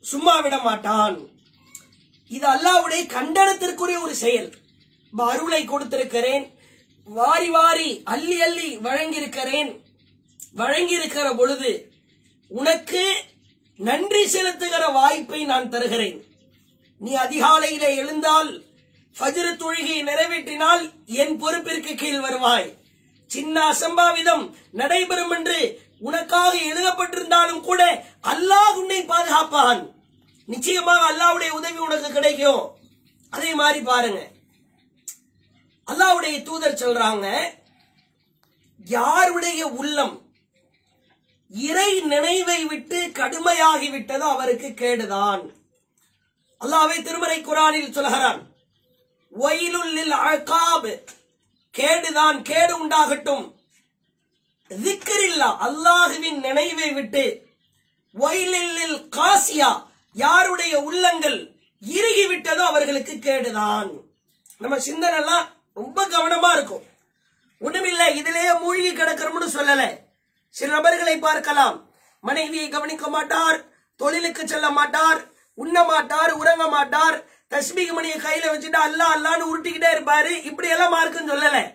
சும்மா 0.06 0.36
விட 0.46 0.58
மாட்டான். 0.68 1.16
இது 2.32 2.46
அல்லாவுடைய 2.56 3.02
கண்டனத்திற்குரிய 3.16 4.00
ஒரு 4.08 4.16
செயல். 4.24 4.50
அருளை 5.14 5.62
கொடுத்திருக்கிறேன் 5.68 6.46
வாரி 7.08 7.50
வாரி 7.58 7.90
அள்ளி 8.14 8.38
அள்ளி 8.48 8.70
வழங்கியிருக்கிறேன். 8.88 9.72
வழங்கியிருக்கிற 10.62 11.28
பொழுது 11.40 11.72
உனக்கு 12.52 13.04
நன்றி 13.78 14.26
செலுத்துகிற 14.26 14.92
வாய்ப்பை 14.92 15.46
நான் 15.46 15.70
தருகிறேன். 15.70 16.26
நீ 16.98 17.16
அதிகாலையில 17.16 17.96
எழுந்தால் 17.96 18.66
ஃபஜ்ர் 19.20 19.50
தொழுகையை 19.62 20.00
நிறைவேற்றினால் 20.04 20.94
என் 21.06 21.42
பொறுப்பிற்கு 21.42 21.96
கீழ் 21.96 22.20
வருவாய். 22.20 22.78
சின்ன 23.28 23.74
அசம்பாவிதம் 23.74 24.56
நடைபெறும் 24.72 25.30
என்று 25.30 25.84
உனக்காக 26.00 26.58
எழுதப்பட்டிருந்தாலும் 26.58 27.62
கூட 27.62 28.06
அல்லாஹ் 28.22 28.74
உன்னை 28.76 29.02
பாதுகாப்பான். 29.02 29.94
நிச்சயமாக 30.46 31.14
அல்லாஹ்வுடைய 31.14 31.50
உதவி 31.50 31.78
உனக்கு 31.78 32.12
கிடைக்கும். 32.12 32.78
அதே 33.30 33.54
மாதிரி 33.54 33.82
பாருங்க. 33.82 34.32
அல்லாஹ்வுடைய 35.88 36.42
தூதர் 36.44 36.82
சொல்றாங்க 36.84 37.28
யாருடைய 38.86 39.68
உள்ளம் 39.68 40.25
இறை 41.50 42.02
நினைவை 42.02 42.66
விட்டு 42.66 43.06
கடுமையாகிவிட்டது 43.06 44.18
அவருக்கு 44.18 44.68
கேடுதான். 44.68 45.50
அல்லாவே 46.62 47.02
திருமறை 47.02 47.42
குரானில் 47.42 47.92
சொல்கிறான் 47.92 48.48
ஒயிலுள்ளில் 49.40 50.10
அழகாப் 50.10 51.04
கேடுதான் 51.78 52.42
கேடு 52.42 52.88
உண்டாகட்டும். 52.88 53.54
திக்கரில்லா 54.70 55.58
அல்லாஹுவின் 55.62 56.40
நினைவை 56.40 56.92
விட்டு. 56.92 57.46
ஒயிலில் 58.14 59.10
காசியா 59.10 59.88
யாருடைய 60.14 60.80
உள்ளங்கள் 60.80 61.52
இறுகிவிட்டதோ 61.88 62.66
அவர்களுக்கு 62.66 63.14
கேடுதான். 63.14 64.02
நம்ம 64.58 64.80
சிந்தனை 64.80 65.20
எல்லாம் 65.20 65.48
ரொம்ப 65.74 66.08
கவனமா 66.08 66.52
இருக்கும். 66.52 66.84
ஒண்ணுமில்லை 67.62 68.08
இதுலயே 68.08 68.60
மூழ்கி 68.60 68.92
கிடக்கிறோம்னு 68.92 69.50
சொல்லலை. 69.54 70.05
சில 70.56 70.72
நபர்களை 70.72 71.20
பார்க்கலாம். 71.20 71.90
மனைவியை 72.22 72.70
கவனிக்க 72.70 73.08
மாட்டார் 73.08 73.64
தொழிலுக்கு 73.96 74.48
செல்ல 74.48 74.70
மாட்டார் 74.70 75.26
உண்ண 75.54 75.84
மாட்டார் 75.84 76.32
உறங்க 76.32 76.68
மாட்டார். 76.68 77.24
தஸ்மீக 77.50 77.92
மணியை 77.92 78.18
கையில 78.18 78.46
வச்சுட்டு 78.46 78.78
அல்லா 78.86 79.08
அல்லான்னு 79.16 79.50
உருட்டிக்கிட்டே 79.54 79.90
இருப்பாரு. 79.96 80.44
இப்படி 80.44 80.68
எல்லாம் 80.68 80.94
மார்க்குன்னு 80.94 81.32
சொல்லல. 81.32 81.74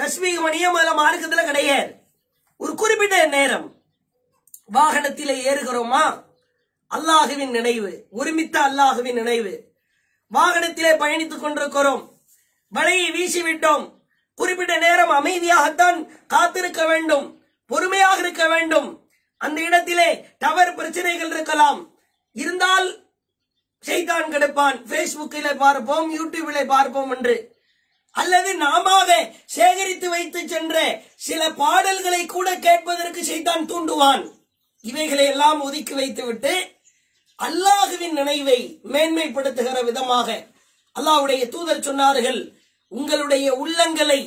தஸ்மீக 0.00 0.40
மணியே 0.40 0.68
முதல்ல 0.68 0.94
மார்க்கத்துல 0.96 1.44
கிடையாது. 1.44 1.94
ஒரு 2.56 2.74
குறிப்பிட்ட 2.74 3.26
நேரம் 3.26 3.74
வாகனத்தில் 4.64 5.46
ஏறுகிறோமா? 5.46 6.22
அல்லாஹுவின் 6.90 7.50
நினைவு 7.50 8.06
ஒருமித்த 8.10 8.60
அல்லாஹுவின் 8.60 9.12
நினைவு. 9.12 9.72
வாகனத்திலே 10.34 10.96
பயணித்துக் 10.96 11.40
கொண்டிருக்கிறோம். 11.40 12.20
வலையை 12.74 13.10
வீசிவிட்டோம். 13.10 13.92
குறிப்பிட்ட 14.34 14.78
நேரம் 14.78 15.10
அமைதியாகத்தான் 15.10 16.26
காத்திருக்க 16.26 16.86
வேண்டும். 16.86 17.43
பொறுமையாக 17.66 18.18
இருக்க 18.18 18.48
வேண்டும். 18.48 19.08
அந்த 19.36 19.60
இடத்திலே 19.60 20.24
டவர் 20.38 20.74
பிரச்சனைகள் 20.74 21.30
இருக்கலாம். 21.30 21.96
இருந்தால் 22.32 23.12
செய்தான் 23.78 24.30
கெடுப்பான். 24.32 24.78
பேஸ்புக்கிலே 24.90 25.56
பார்ப்போம் 25.56 26.08
யூடியூபிலே 26.18 26.66
பார்ப்போம் 26.66 27.10
என்று. 27.16 27.52
அல்லது 28.10 28.54
நாம 28.54 29.14
சேகரித்து 29.46 30.08
வைத்து 30.10 30.48
சென்ற 30.48 31.02
சில 31.14 31.50
பாடல்களை 31.50 32.26
கூட 32.26 32.58
கேட்பதற்கு 32.58 33.24
செய்தான் 33.24 33.66
தூண்டுவான். 33.66 34.32
இவைகளை 34.80 35.26
எல்லாம் 35.26 35.60
ஒதுக்கி 35.60 35.94
வைத்துவிட்டு 35.94 36.72
அல்லாஹுவின் 37.38 38.12
நினைவை 38.12 38.80
மேன்மைப்படுத்துகிற 38.92 39.84
விதமாக 39.84 40.46
அல்லாஹ்வுடைய 40.96 41.48
தூதர் 41.48 41.80
சொன்னார்கள் 41.80 42.54
உங்களுடைய 42.88 43.46
உள்ளங்களை 43.54 44.20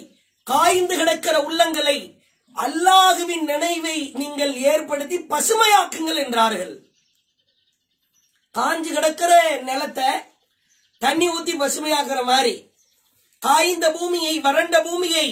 காய்ந்து 0.44 0.98
கிடக்கிற 0.98 1.36
உள்ளங்களை 1.39 2.17
அல்லாஹுவின் 2.58 3.46
நினைவை 3.46 3.98
நீங்கள் 4.14 4.54
ஏற்படுத்தி 4.72 5.18
பசுமையாக்குங்கள் 5.32 6.18
என்றார்கள். 6.18 6.74
காஞ்சு 8.56 8.92
கிடக்கிற 8.94 9.32
நிலத்தை 9.64 10.10
தண்ணி 11.02 11.28
ஊத்தி 11.30 11.54
பசுமையாக்குற 11.58 12.24
மாதிரி 12.24 12.56
காய்ந்த 13.42 13.92
பூமியை 13.92 14.40
வறண்ட 14.40 14.76
பூமியை 14.82 15.28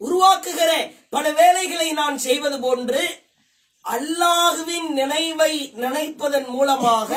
உருவாக்குகிற 0.00 0.70
பல 1.10 1.30
வேலைகளை 1.32 1.88
நான் 1.92 2.18
செய்வது 2.18 2.58
போன்று 2.60 3.02
அல்லாஹுவின் 3.84 4.88
நினைவை 4.92 5.52
நினைப்பதன் 5.74 6.48
மூலமாக 6.48 7.10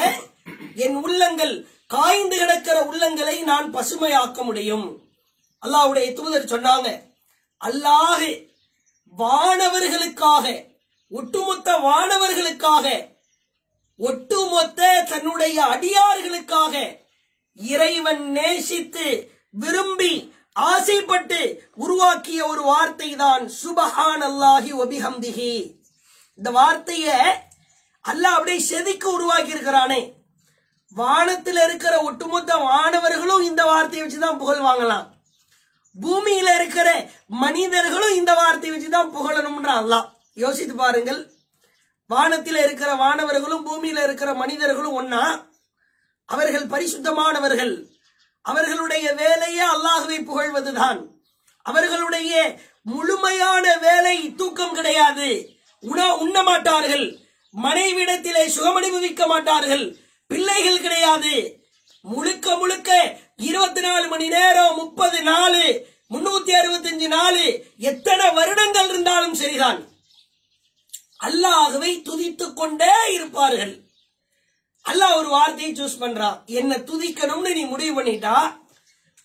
என் 0.75 0.95
உள்ளங்கள் 0.95 1.55
காய்ந்து 1.89 2.35
கிடக்கிற 2.37 2.77
உள்ளங்களை 2.85 3.37
நான் 3.41 3.67
பசுமையாக்க 3.71 4.43
முடியும். 4.43 4.87
அல்லாஹ்வுடைய 5.63 6.13
தூதர் 6.13 6.51
சொன்னாங்க 6.53 6.89
அல்லாஹு 7.61 8.29
வானவர்களுக்காக 9.13 10.45
ஒட்டுமொத்த 11.11 11.69
வானவர்களுக்காக 11.79 12.87
ஒட்டுமொத்த 13.99 14.81
தன்னுடைய 15.09 15.57
அடியார்களுக்காக 15.65 16.75
இறைவன் 17.59 18.23
நேசித்து 18.31 19.07
விரும்பி 19.53 20.13
ஆசைப்பட்டு 20.69 21.41
உருவாக்கிய 21.75 22.39
ஒரு 22.47 22.61
வார்த்தை 22.61 23.09
தான் 23.15 23.43
சுபஹான் 23.61 24.23
அல்லாஹி 24.29 24.71
ஒபிஹம்திஹி 24.83 25.53
இந்த 26.39 26.49
வார்த்தைய 26.51 27.07
அல்லாஹ் 28.05 28.35
அப்படியே 28.35 28.59
செதுக்க 28.69 29.05
உருவாக்கி 29.09 29.51
இருக்கிறானே 29.51 30.01
வானத்தில் 30.95 31.59
இருக்கிற 31.65 31.93
ஒட்டுமொத்த 32.03 32.55
வானவர்களும் 32.63 33.43
இந்த 33.43 33.61
வார்த்தையை 33.65 34.03
வச்சுதான் 34.05 34.37
புகழ் 34.37 34.65
வாங்கலாம். 34.65 35.05
பூமியில 35.99 36.55
இருக்கிற 36.55 37.09
மனிதர்களும் 37.27 38.15
இந்த 38.15 38.33
வார்த்தையை 38.33 38.79
வச்சுதான் 38.79 39.15
புகழணும்ன்ற 39.15 39.67
அல்லாஹ். 39.67 40.09
யோசித்து 40.33 40.75
பாருங்கள். 40.75 41.31
வானத்தில் 42.07 42.55
இருக்கிற 42.55 42.93
வானவர்களும் 42.93 43.65
பூமியில 43.65 44.03
இருக்கிற 44.03 44.33
மனிதர்களும் 44.33 45.01
ஒன்னா 45.01 45.49
அவர்கள் 46.25 46.65
பரிசுத்தமானவர்கள். 46.65 47.85
அவர்களுடைய 48.41 49.13
வேலையே 49.13 49.61
அல்லாஹுவை 49.61 50.23
புகழ்வதுதான். 50.23 51.07
அவர்களுடைய 51.61 52.59
முழுமையான 52.83 53.77
வேலை 53.77 54.35
தூக்கம் 54.35 54.73
கிடையாது. 54.73 55.49
உண 55.79 56.15
உண்ண 56.15 56.43
மாட்டார்கள். 56.43 57.17
மனைவிடத்திலே 57.63 58.47
சுகமனுபவிக்க 58.47 59.27
மாட்டார்கள். 59.27 59.95
பிள்ளைகள் 60.27 60.81
கிடையாது. 60.81 61.59
முழுக்க 62.01 62.55
முழுக்க 62.55 63.17
இருபத்தி 63.49 63.81
நாலு 63.87 64.05
மணி 64.13 64.27
நேரம் 64.35 64.77
முப்பது 64.81 65.19
நாலு 65.31 65.63
முன்னூத்தி 66.13 66.51
அறுபத்தஞ்சு 66.59 67.07
நாலு 67.17 67.43
எத்தனை 67.91 68.25
வருடங்கள் 68.37 68.89
இருந்தாலும் 68.91 69.37
சரிதான். 69.41 69.79
அல்லாஹுவை 71.27 71.91
துதித்துக் 72.07 72.57
கொண்டே 72.59 72.93
இருப்பார்கள். 73.17 73.73
அல்லாஹ் 74.85 75.17
ஒரு 75.19 75.29
வார்த்தையை 75.35 75.71
சூஸ் 75.79 76.01
பண்றான் 76.03 76.37
என்ன 76.59 76.77
துதிக்கணும்னு 76.89 77.51
நீ 77.57 77.63
முடிவு 77.73 77.93
பண்ணிட்டா 77.97 78.35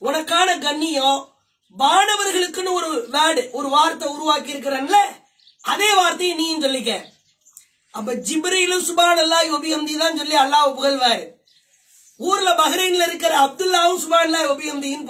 உனக்கான 0.03 0.49
கண்ணியம் 0.67 1.21
வானவர்களுக்குன்னு 1.77 2.77
ஒரு 2.79 2.89
வேர்டு 3.15 3.43
ஒரு 3.59 3.69
வார்த்தை 3.77 4.07
உருவாக்கி 4.15 4.55
இருக்கிறன்ல 4.55 4.99
அதே 5.65 5.89
வார்த்தையை 6.01 6.35
நீயும் 6.41 6.65
சொல்லிக்க. 6.65 6.93
அப்ப 7.95 8.15
ஜிப்ரீலும் 8.29 8.87
சுபான் 8.89 9.23
அல்லாஹ் 9.25 9.55
ஒபிஹம்தி 9.57 9.95
தான் 10.03 10.19
சொல்லி 10.21 10.37
அல்லாஹ் 10.45 10.75
புகழ்வாரு. 10.79 11.25
ஊர்ல 12.21 12.51
பஹ்ரைன்ல 12.61 13.07
இருக்கிற 13.07 13.33
அப்துல்லாவும் 13.47 14.01
சுபான் 14.03 14.27
அல்லாஹ் 14.27 14.53
ஒபிஹம்தின்னு 14.53 15.09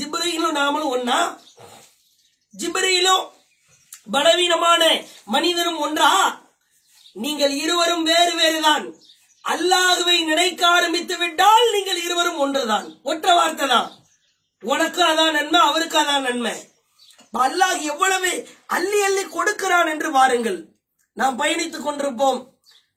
ஜிப்ரீலும் 0.00 0.56
நாமளும் 0.60 0.92
ஒன்னா 0.96 1.18
ஜிப்ரீலும் 2.54 3.24
பலவீனமான 4.14 4.82
மனிதரும் 5.24 5.78
ஒன்றா? 5.78 6.10
நீங்கள் 7.16 7.54
இருவரும் 7.64 8.04
வேறு 8.04 8.32
வேறுதான். 8.36 8.84
அல்லாஹுவை 9.44 10.16
நினைக்க 10.24 10.66
ஆரம்பித்து 10.66 11.18
விட்டால் 11.18 11.66
நீங்கள் 11.72 12.00
இருவரும் 12.06 12.38
ஒன்றுதான். 12.38 12.86
ஒற்ற 13.02 13.34
வார்த்தை 13.34 13.66
தான். 13.68 13.88
உனக்கு 14.62 15.02
அதான் 15.04 15.32
நன்மை 15.32 15.60
அவருக்கு 15.60 15.98
அதான் 16.02 16.26
நன்மை. 16.28 16.54
அல்லாஹ் 17.46 17.80
எவ்வளவு 17.92 18.30
அள்ளி 18.66 18.98
அள்ளி 19.02 19.24
கொடுக்கிறான் 19.28 19.86
என்று 19.86 20.10
பாருங்கள். 20.12 20.60
நாம் 21.16 21.38
பயணித்துக் 21.38 21.86
கொண்டிருப்போம். 21.86 22.40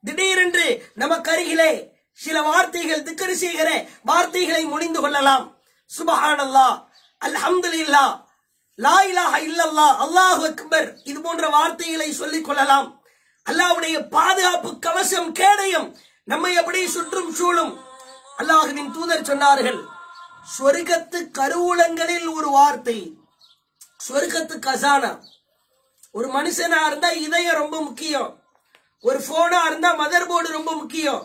திடீரென்று 0.03 0.65
நமக்கு 0.95 1.31
அருகிலே 1.31 1.71
சில 2.19 2.41
வார்த்தைகள் 2.41 3.05
திக்கரி 3.07 3.33
செய்கிற 3.33 3.69
வார்த்தைகளை 4.03 4.63
முடிந்து 4.65 5.01
கொள்ளலாம். 5.01 5.45
சுபஹானல்லா 5.97 6.67
அல்ஹம்துலில்லாஹ் 7.21 8.13
லா 8.75 8.95
இலாஹ 9.09 9.33
இல்லல்லா 9.47 9.87
அல்லாஹ் 10.03 10.43
அக்பர் 10.49 10.87
இது 11.03 11.19
போன்ற 11.21 11.49
வார்த்தைகளை 11.49 12.11
சொல்லிக் 12.11 12.45
கொள்ளலாம். 12.45 12.87
அல்லாஹ்வுடைய 13.45 14.07
பாதுகாப்பு 14.09 14.79
கவசம் 14.79 15.31
கேடயம் 15.31 15.89
நம்மை 16.23 16.55
அப்படியே 16.57 16.87
சுற்றும் 16.87 17.33
சூழும். 17.33 17.73
அல்லாஹுவின் 18.37 18.91
தூதர் 18.91 19.27
சொன்னார்கள் 19.29 19.79
சொர்க்கத்து 20.57 21.19
கருவூலங்களில் 21.37 22.27
ஒரு 22.37 22.49
வார்த்தை 22.49 22.97
சொர்க்கத்து 24.07 24.55
கசானா. 24.67 25.11
ஒரு 26.11 26.27
மனுஷனா 26.33 26.79
இருந்தா 26.87 27.09
இதயம் 27.11 27.59
ரொம்ப 27.61 27.81
முக்கியம். 27.81 28.29
ஒரு 29.01 29.19
போனா 29.27 29.65
இருந்தா 29.65 29.89
மதர் 30.01 30.27
போர்டு 30.27 30.51
ரொம்ப 30.51 30.71
முக்கியம். 30.81 31.23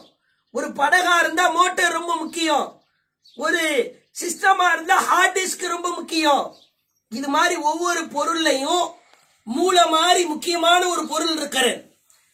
ஒரு 0.57 0.69
படகா 0.81 1.15
இருந்தா 1.23 1.45
மோட்டர் 1.49 1.97
ரொம்ப 1.99 2.13
முக்கியம். 2.23 2.67
ஒரு 3.37 3.63
சிஸ்டமா 4.21 4.67
இருந்தா 4.73 4.97
ஹார்ட் 5.09 5.37
டிஸ்க் 5.39 5.67
ரொம்ப 5.75 5.89
முக்கியம். 5.99 6.45
இது 7.19 7.29
மாதிரி 7.37 7.57
ஒவ்வொரு 7.71 8.01
பொருள்லையும் 8.17 8.85
மூல 9.57 9.77
மாதிரி 9.87 10.23
முக்கியமான 10.33 10.83
ஒரு 10.89 11.03
பொருள் 11.13 11.37
இருக்கிறது. 11.37 11.77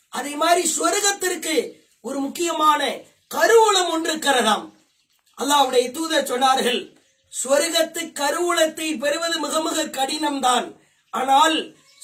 அதே 0.08 0.32
மாதிரி 0.42 0.62
சொர்க்கத்திற்கு 0.78 1.56
ஒரு 2.00 2.18
முக்கியமான 2.26 2.80
கருவூலம் 3.30 3.90
ஒன்று 3.94 4.10
இருக்கிறதாம். 4.12 4.64
அல்லாவுடைய 5.38 5.86
தூதர் 5.96 6.30
சொன்னார்கள் 6.32 6.80
சொர்க்கத்து 7.32 8.02
கருவூலத்தை 8.20 8.88
பெறுவது 9.02 9.36
மிக 9.44 9.60
மிக 9.68 9.84
கடினம்தான். 9.98 10.66
ஆனால் 11.14 11.56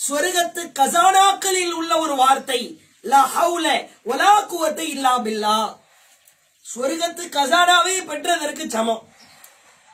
சொர்க்கத்து 0.09 0.63
கசானாக்களில் 0.79 1.75
உள்ள 1.81 1.93
ஒரு 2.05 2.15
வார்த்தை 2.23 2.61
லா 3.13 3.21
ஹவுல 3.37 3.67
வலா 4.09 4.33
குவத்தை 4.51 4.87
இல்லா 4.95 5.13
பில்லா 5.27 5.57
சொர்க்கத்து 6.67 7.25
கசானாவை 7.37 7.95
பெற்றதற்கு 8.11 8.65
சமம். 8.71 9.03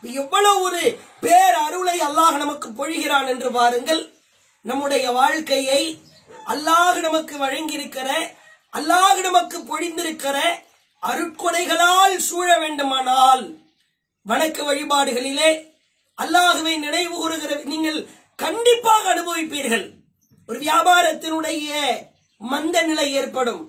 எவ்வளவு 0.03 0.59
ஒரு 0.63 0.83
பேர் 1.21 1.57
அருளை 1.67 1.97
அல்லாஹ் 2.09 2.37
நமக்கு 2.43 2.69
பொழிகிறான் 2.79 3.29
என்று 3.33 3.51
பாருங்கள். 3.51 4.03
நம்முடைய 4.65 5.05
வாழ்க்கையை 5.11 5.83
அல்லாஹ் 6.53 6.99
நமக்கு 7.07 7.35
வழங்கியிருக்கிற 7.45 8.09
அல்லாஹ் 8.73 9.21
நமக்கு 9.29 9.59
பொழிந்திருக்கிற 9.71 10.39
அருட்கொடைகளால் 11.03 12.17
சூழ 12.29 12.49
வேண்டுமானால் 12.59 13.45
வணக்க 14.27 14.59
வழிபாடுகளிலே 14.71 15.51
அல்லாஹுவை 16.19 16.75
நினைவு 16.85 17.15
கூறுகிற 17.17 17.53
நீங்கள் 17.73 18.01
கண்டிப்பாக 18.37 19.05
அனுபவிப்பீர்கள். 19.15 19.87
ஒரு 20.49 20.59
வியாபாரத்தினுடைய 20.59 21.71
மந்த 22.41 22.83
நிலை 22.83 23.07
ஏற்படும். 23.21 23.63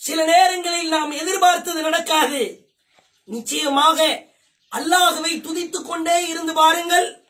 சில 0.00 0.24
நேரங்களில் 0.24 0.88
நாம் 0.88 1.10
எதிர்பார்த்தது 1.10 1.82
நடக்காது. 1.82 2.70
நிச்சயமாக 3.24 4.26
அல்லாஹுவை 4.76 5.40
துதித்துக் 5.40 5.86
கொண்டே 5.86 6.26
இருந்து 6.26 6.52
பாருங்கள். 6.52 7.26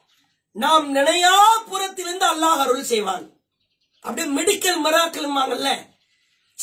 நாம் 0.53 0.95
நினையா 0.95 1.63
புறத்திலிருந்து 1.71 2.27
அல்லாஹ் 2.27 2.59
அருள் 2.59 2.83
செய்வான். 2.83 3.31
அப்படியே 4.01 4.37
மெடிக்கல் 4.37 4.85
மராக்கலுமாங்கல்ல 4.85 5.71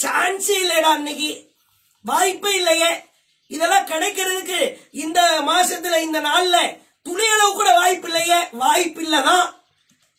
சான்ஸே 0.01 0.55
இல்லைடா 0.63 0.91
அன்னைக்கு. 0.91 1.53
வாய்ப்பே 2.01 2.55
இல்லையே. 2.55 3.03
இதெல்லாம் 3.47 3.87
கிடைக்கிறதுக்கு 3.87 4.77
இந்த 4.91 5.41
மாசத்துல 5.45 6.01
இந்த 6.01 6.21
நாள்ல 6.21 6.57
துளியளவு 7.05 7.53
கூட 7.53 7.73
வாய்ப்பு 7.73 8.07
இல்லையே. 8.07 8.47
வாய்ப்பு 8.51 9.01
இல்லதான் 9.01 9.53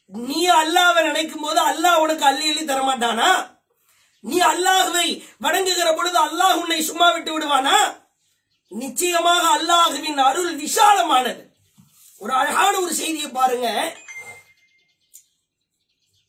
நீ 0.06 0.48
அல்லாவை 0.48 1.02
நினைக்கும் 1.02 1.42
போது 1.42 1.60
அல்லாஹ் 1.60 1.94
உனக்கு 1.94 2.24
அள்ளி 2.24 2.48
அள்ளி 2.48 2.64
தரமாட்டானா? 2.64 3.55
நீ 4.24 4.38
அல்லாஹுவை 4.52 5.08
வணங்குகிற 5.44 5.88
பொழுது 5.96 6.18
அல்லாஹ் 6.26 6.60
உன்னை 6.60 6.78
சும்மா 6.82 7.08
விட்டு 7.14 7.32
விடுவானா? 7.32 7.76
நிச்சயமாக 8.72 9.44
அல்லாஹுவின் 9.56 10.18
அருள் 10.28 10.54
விசாலமானது. 10.62 11.42
ஒரு 12.20 12.32
அழகான 12.40 12.72
ஒரு 12.84 12.94
செய்தியை 13.00 13.30
பாருங்க. 13.30 13.68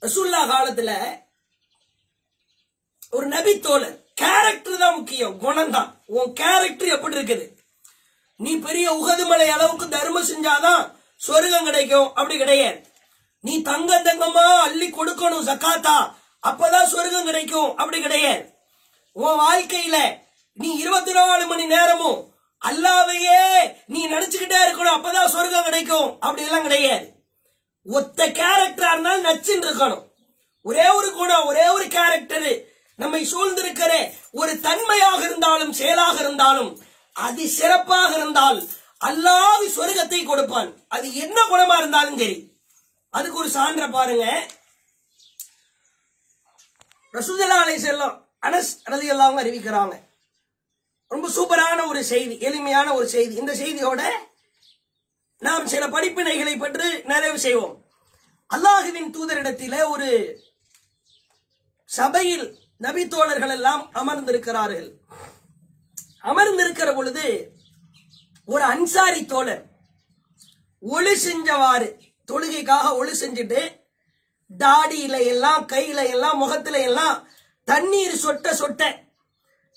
ரசூல்லா 0.01 0.41
காலத்துல 0.51 0.91
ஒரு 3.17 3.25
நபி 3.35 3.53
தோழர் 3.59 3.97
கேரக்டர் 4.21 4.81
தான் 4.83 4.95
முக்கியம் 4.97 5.37
குணம் 5.43 5.73
தான். 5.75 5.89
உன் 6.17 6.33
கேரக்டர் 6.41 6.93
எப்படி 6.95 7.17
இருக்குது? 7.17 7.45
நீ 8.39 8.51
பெரிய 8.67 8.87
உகதுமலை 8.99 9.47
அளவுக்கு 9.55 9.85
தர்மம் 9.89 10.29
செஞ்சாதான் 10.31 10.83
சொர்க்கம் 11.21 11.67
கிடைக்கும். 11.69 12.09
அப்படி 12.17 12.37
கிடையாது. 12.37 12.79
நீ 13.43 13.61
தங்க 13.61 13.91
தங்கமா 14.07 14.45
அள்ளி 14.67 14.87
கொடுக்கணும் 14.89 15.47
சக்காத்தா. 15.49 15.97
அப்பதான் 16.47 16.85
சொர்க்கம் 16.85 17.23
கிடைக்கும். 17.23 17.77
அப்படி 17.77 18.01
கிடையாது. 18.01 18.53
உன் 19.11 19.39
வாழ்க்கையில 19.39 20.19
நீ 20.53 20.73
இருபத்தி 20.73 21.11
நாலு 21.11 21.45
மணி 21.45 21.65
நேரமும் 21.65 22.33
அல்லாவையே 22.65 23.73
நீ 23.85 24.07
நினைச்சுக்கிட்டே 24.07 24.59
இருக்கணும். 24.67 24.97
அப்பதான் 24.97 25.27
சொர்க்கம் 25.27 25.63
கிடைக்கும். 25.63 26.19
அப்படி 26.19 26.41
எல்லாம் 26.41 26.61
கிடையாது. 26.61 27.11
ஒத்த 27.83 28.27
கேரக்டரா 28.27 28.91
இருந்தாலும் 28.91 29.23
நச்சுன்னு 29.23 29.67
இருக்கணும். 29.67 30.05
ஒரே 30.61 30.89
ஒரு 30.89 31.11
குணம் 31.11 31.45
ஒரே 31.45 31.67
ஒரு 31.67 31.87
கேரக்டர் 31.87 32.63
நம்மை 32.95 33.27
சூழ்ந்திருக்கிற 33.31 34.13
ஒரு 34.31 34.59
தன்மையாக 34.59 35.23
இருந்தாலும் 35.23 35.73
செயலாக 35.73 36.19
இருந்தாலும் 36.19 36.79
அது 37.13 37.47
சிறப்பாக 37.47 38.15
இருந்தால் 38.15 38.67
அல்லாது 39.05 39.65
சொர்க்கத்தை 39.75 40.25
கொடுப்பான். 40.25 40.73
அது 40.87 41.15
என்ன 41.15 41.41
குணமா 41.41 41.77
இருந்தாலும் 41.77 42.17
சரி. 42.17 42.51
அதுக்கு 43.09 43.37
ஒரு 43.37 43.49
சான்ற 43.49 43.91
பாருங்க. 43.91 44.47
ரசூலுல்லாஹி 47.13 47.63
அலை 47.65 47.77
செல்லம் 47.87 48.15
அனஸ் 48.47 48.71
ரலியல்லாஹு 48.93 49.39
அறிவிக்கிறாங்க. 49.41 49.95
ரொம்ப 51.11 51.27
சூப்பரான 51.35 51.79
ஒரு 51.91 52.01
செய்தி 52.13 52.35
எளிமையான 52.47 52.87
ஒரு 52.97 53.07
செய்தி. 53.15 53.33
இந்த 53.41 53.53
செய்தியோட 53.61 54.01
நாம் 55.41 55.69
சில 55.73 55.83
படிப்பினைகளை 55.95 56.55
பற்றி 56.63 56.89
நிறைவு 57.11 57.39
செய்வோம். 57.45 57.75
அல்லாஹுவின் 58.49 59.09
தூதரிடத்திலே 59.15 59.81
ஒரு 59.93 60.09
சபையில் 61.89 62.45
நபி 62.85 63.03
தோழர்கள் 63.13 63.53
எல்லாம் 63.57 63.83
அமர்ந்திருக்கிறார்கள். 64.01 64.89
அமர்ந்திருக்கிற 66.31 66.89
பொழுது 66.95 67.25
ஒரு 68.53 68.63
அன்சாரி 68.73 69.21
தோழர் 69.33 69.63
ஒளி 70.83 71.13
செஞ்சவாறு 71.25 71.87
தொழுகைக்காக 72.29 72.87
ஒளி 72.99 73.13
செஞ்சுட்டு 73.21 73.61
தாடியில 74.59 75.25
எல்லாம் 75.25 75.67
கையில 75.67 76.09
எல்லாம் 76.09 76.37
முகத்துல 76.37 76.79
எல்லாம் 76.79 77.29
தண்ணீர் 77.63 78.25
சொட்ட 78.25 78.51
சொட்ட. 78.51 79.05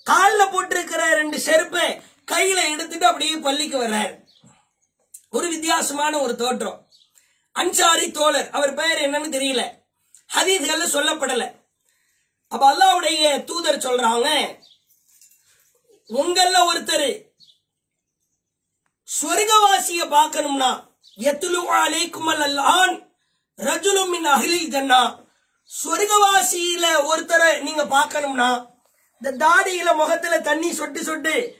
கால்ல 0.09 0.51
போட்டிருக்கிற 0.51 1.13
ரெண்டு 1.13 1.39
செருப்பை 1.39 2.01
கையில 2.31 2.69
எடுத்துட்டு 2.69 3.05
அப்படியே 3.05 3.35
பள்ளிக்கு 3.35 3.87
வர்றாரு. 3.87 4.19
ஒரு 5.31 5.49
வித்தியாசமான 5.49 6.19
ஒரு 6.19 6.35
தோற்றம். 6.35 6.89
அன்சாரி 7.51 8.11
தோழர் 8.11 8.49
அவர் 8.49 8.73
பெயர் 8.73 8.97
என்னன்னு 8.97 9.35
தெரியல. 9.35 9.79
ஹதீஸ்கள்ல 10.33 10.85
சொல்லப்படல. 10.93 11.59
அப்ப 12.47 12.73
அல்லாவுடைய 12.73 13.43
தூதர் 13.43 13.77
சொல்றாங்க 13.77 14.59
உங்கள 16.07 16.55
ஒருத்தர் 16.73 17.29
சொர்க்கவாசிய 19.21 20.09
பார்க்கணும்னா 20.09 20.89
எத்துலு 21.17 21.59
அலைக்குமல் 21.71 22.43
அல்லான் 22.47 23.10
ரஜுலும் 23.61 24.09
மின் 24.09 24.25
அகிலில் 24.25 24.71
ஜன்னா. 24.71 25.25
சொர்க்கவாசியில 25.83 26.85
ஒருத்தரை 27.09 27.61
நீங்க 27.61 27.83
பார்க்கணும்னா 27.83 28.67
இந்த 29.21 29.45
தாடியில 29.45 29.95
முகத்துல 29.95 30.39
தண்ணி 30.39 30.73
சொட்டு 30.73 31.03
சொட்டு 31.03 31.55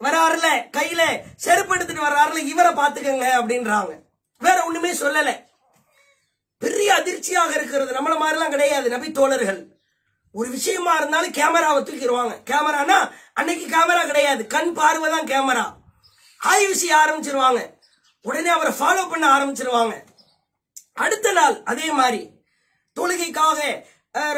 வராருல 0.00 0.46
கையில 0.76 1.20
செருப்பு 1.36 1.74
எடுத்துட்டு 1.74 2.04
வர்றாருல 2.04 2.36
இவரை 2.36 2.72
பாத்துக்கங்க 2.72 3.26
அப்படின்றாங்க. 3.40 3.98
வேற 4.38 4.64
ஒண்ணுமே 4.64 4.92
சொல்லல. 4.92 5.46
பெரிய 6.58 6.94
அதிர்ச்சியாக 6.94 7.54
இருக்கிறது. 7.54 7.94
நம்மள 7.94 8.20
மாதிரிலாம் 8.20 8.48
கிடையாது 8.48 8.88
நபி 8.88 9.12
தோழர்கள் 9.12 9.66
ஒரு 10.32 10.50
விஷயமா 10.50 10.94
இருந்தாலும் 10.94 11.32
கேமராவை 11.32 11.82
தூக்கிடுவாங்க. 11.82 12.34
கேமரானா 12.50 13.10
அன்னைக்கு 13.34 13.76
கேமரா 13.76 14.06
கிடையாது. 14.06 14.46
கண் 14.46 14.74
பார்வை 14.74 15.10
தான் 15.10 15.26
கேமரா. 15.26 15.74
ஆய்வு 16.38 16.76
செய்ய 16.76 16.96
ஆரம்பிச்சிருவாங்க. 16.96 17.70
உடனே 18.22 18.48
அவரை 18.48 18.72
ஃபாலோ 18.72 19.10
பண்ண 19.10 19.38
ஆரம்பிச்சிருவாங்க. 19.38 20.08
அடுத்த 21.04 21.32
நாள் 21.32 21.56
அதே 21.72 21.88
மாதிரி 21.92 22.22
தொழுகைக்காக 22.96 23.60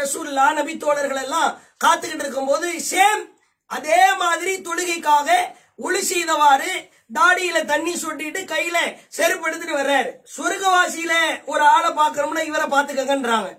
ரசூல்லா 0.00 0.46
நபி 0.52 0.74
தோழர்கள் 0.76 1.22
எல்லாம் 1.22 1.50
காத்துக்கிட்டு 1.84 2.24
இருக்கும்போது 2.24 2.68
சேம் 2.90 3.22
அதே 3.66 4.00
மாதிரி 4.14 4.54
தொழுகைக்காக 4.68 5.28
ஒளி 5.76 6.02
செய்தவாறு 6.04 6.72
தாடியில 7.16 7.58
தண்ணி 7.70 7.92
சொட்டிட்டு 8.02 8.40
கையில 8.52 8.78
செருப்பு 9.08 9.46
எடுத்துட்டு 9.48 9.78
வர்றாரு. 9.78 10.10
சொர்க்கவாசியில 10.36 11.14
ஒரு 11.46 11.64
ஆளை 11.74 11.90
பாக்குறோம்னா 11.98 12.42
இவரை 12.50 12.66
பாத்துக்கங்கன்றாங்க 12.74 13.50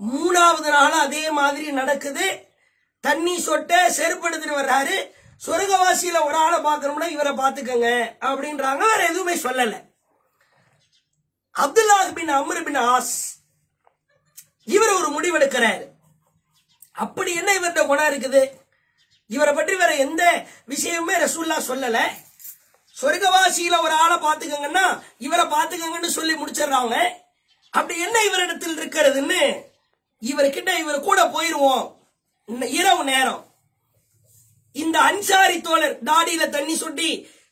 மூணாவது 0.00 0.70
நாள் 0.74 0.96
அதே 1.06 1.30
மாதிரி 1.30 1.70
நடக்குது. 1.70 2.26
தண்ணி 3.00 3.34
சொட்ட 3.46 3.86
செருப்பு 3.98 4.28
எடுத்துட்டு 4.28 4.58
வர்றாரு. 4.60 4.96
சொர்க்கவாசியில 5.46 6.18
ஒரு 6.28 6.36
ஆளை 6.44 6.58
பாக்குறோம்னா 6.68 7.08
இவரை 7.10 7.32
பாத்துக்கங்க 7.32 7.88
அப்படின்றாங்க. 8.30 8.82
வேற 8.92 9.02
எதுவுமே 9.10 9.36
சொல்லலை. 9.46 9.80
Abdullah 11.56 12.12
bin 12.14 12.28
Amr 12.28 12.62
bin 12.62 12.76
Aas. 12.76 13.14
இவர் 14.64 14.88
ஒரு 14.88 15.08
முடிவெடுக்கிறார். 15.08 15.82
அப்படி 16.92 17.34
என்ன 17.34 17.50
இவர்கிட்ட 17.52 17.86
குணம் 17.86 18.10
இருக்குது? 18.12 18.42
இவரை 19.26 19.54
பற்றி 19.54 19.74
வேற 19.74 19.94
எந்த 19.96 20.46
விஷயமுமே 20.68 21.14
ரசூல்லா 21.24 21.56
சொல்லல. 21.68 21.98
சொர்க்கவாசியில 23.00 23.80
ஒரு 23.80 23.92
ஆளை 23.92 24.16
பாத்துக்கங்கன்னா 24.16 25.02
இவரை 25.18 25.44
பாத்துக்கங்கன்னு 25.44 26.10
சொல்லி 26.18 26.34
முடிச்சிடுறாங்க. 26.34 26.96
அப்படி 27.70 28.00
என்ன 28.00 28.22
இவரிடத்தில் 28.22 28.76
இருக்கிறதுன்னு 28.78 29.42
இவர்கிட்ட 30.22 30.78
இவர் 30.78 31.00
கூட 31.00 31.20
போயிருவோம். 31.24 31.84
இரவு 32.48 33.04
நேரம். 33.04 33.42
இந்த 34.72 35.00
அன்சாரி 35.00 35.60
தோழர் 35.60 35.98
தாடியில 36.04 36.48
தண்ணி 36.48 36.74
சுட்டி 36.74 37.10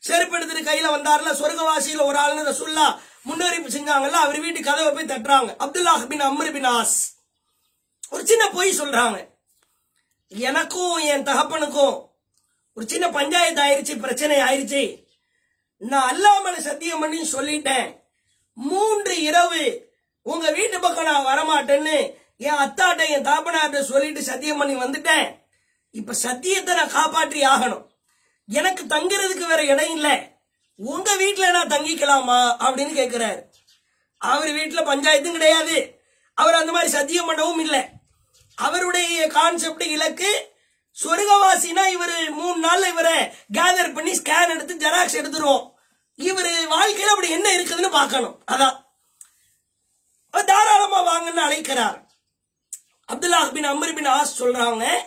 செருப்பெடுத்துட்டு 0.08 0.68
கையில 0.68 0.90
வந்தார்ல 0.96 1.32
சொர்க்கவாசியில 1.40 2.04
ஒரு 2.04 2.18
ஆள்னு 2.18 2.50
ரசூல்லா 2.50 2.86
முன்னறிவிப்பு 3.28 3.72
செஞ்சாங்கல்ல 3.76 4.10
அவர் 4.10 4.40
வீட்டு 4.40 4.62
கதவை 4.62 4.92
போய் 4.92 5.18
தட்டுறாங்க. 5.18 5.50
Abdullah 5.58 6.06
bin 6.06 6.20
Amr 6.20 6.52
bin 6.52 6.64
Aas. 6.64 7.18
ஒரு 8.10 8.26
சின்ன 8.26 8.50
பொய் 8.50 8.78
சொல்றாங்க. 8.78 9.28
எனக்கும் 10.28 10.96
என் 10.96 11.22
தகப்பனுக்கும் 11.22 12.08
ஒரு 12.74 12.88
சின்ன 12.88 13.08
பஞ்சாயத்து 13.08 13.62
ஆயிருச்சு 13.62 14.00
பிரச்சனை 14.00 14.36
ஆயிருச்சு. 14.36 15.08
நான் 15.76 16.16
அல்லாமல 16.16 16.58
சத்தியம் 16.58 17.00
பண்ணி 17.00 17.30
சொல்லிட்டேன். 17.32 17.98
மூன்று 18.52 19.22
இரவு 19.22 19.92
உங்க 20.22 20.50
வீட்டு 20.50 20.80
பக்கம் 20.80 21.04
நான் 21.04 21.24
வரமாட்டேன்னு 21.24 22.14
என் 22.36 22.52
அத்தாட்ட 22.52 23.08
என் 23.08 23.24
தாப்பனார்ட்ட 23.24 23.80
சொல்லிட்டு 23.80 24.22
சத்தியம் 24.22 24.58
பண்ணி 24.58 24.80
வந்துட்டேன். 24.80 25.38
இப்ப 25.90 26.12
சத்தியத்தை 26.12 26.74
நான் 26.74 26.88
காப்பாற்றி 26.88 27.40
ஆகணும். 27.42 27.86
எனக்கு 28.46 28.84
தங்குறதுக்கு 28.84 29.46
வேற 29.46 29.64
இடம் 29.64 29.90
இல்லை. 29.90 30.29
உங்க 30.82 31.14
வீட்டுல 31.14 31.50
நான் 31.50 31.66
தங்கிக்கலாமா 31.66 32.62
அப்படின்னு 32.62 32.90
கேட்கிறாரு 32.90 33.42
அவர் 34.18 34.48
வீட்டுல 34.48 34.84
பஞ்சாயத்தும் 34.84 35.30
கிடையாது. 35.30 36.00
அவர் 36.34 36.54
அந்த 36.54 36.72
மாதிரி 36.72 36.90
சத்தியம் 36.90 37.30
பண்ணவும் 37.30 37.60
இல்லை. 37.60 37.84
அவருடைய 38.54 39.26
கான்செப்ட் 39.26 39.82
இலக்கு 39.82 40.52
சொர்க்கவாசினா 41.04 41.86
இவர் 41.86 42.30
மூணு 42.30 42.68
நாள்ல 42.68 42.88
இவரை 42.88 43.32
கேதர் 43.52 43.94
பண்ணி 43.94 44.12
ஸ்கேன் 44.12 44.48
எடுத்து 44.48 44.74
ஜெராக்ஸ் 44.74 45.18
எடுத்துருவோம். 45.20 45.70
இவர் 46.14 46.66
வாழ்க்கையில் 46.66 47.08
அப்படி 47.08 47.30
என்ன 47.30 47.56
இருக்குதுன்னு 47.56 47.90
பார்க்கணும். 47.90 48.44
அதான். 48.46 48.88
தாராளமா 50.30 51.00
வாங்கன்னு 51.02 51.46
அழைக்கிறார். 51.46 52.10
Abdullah 53.12 53.52
bin 53.52 53.64
Amar 53.64 53.94
bin 53.94 54.06
Aas 54.06 54.38
சொல்றாங்க 54.38 54.98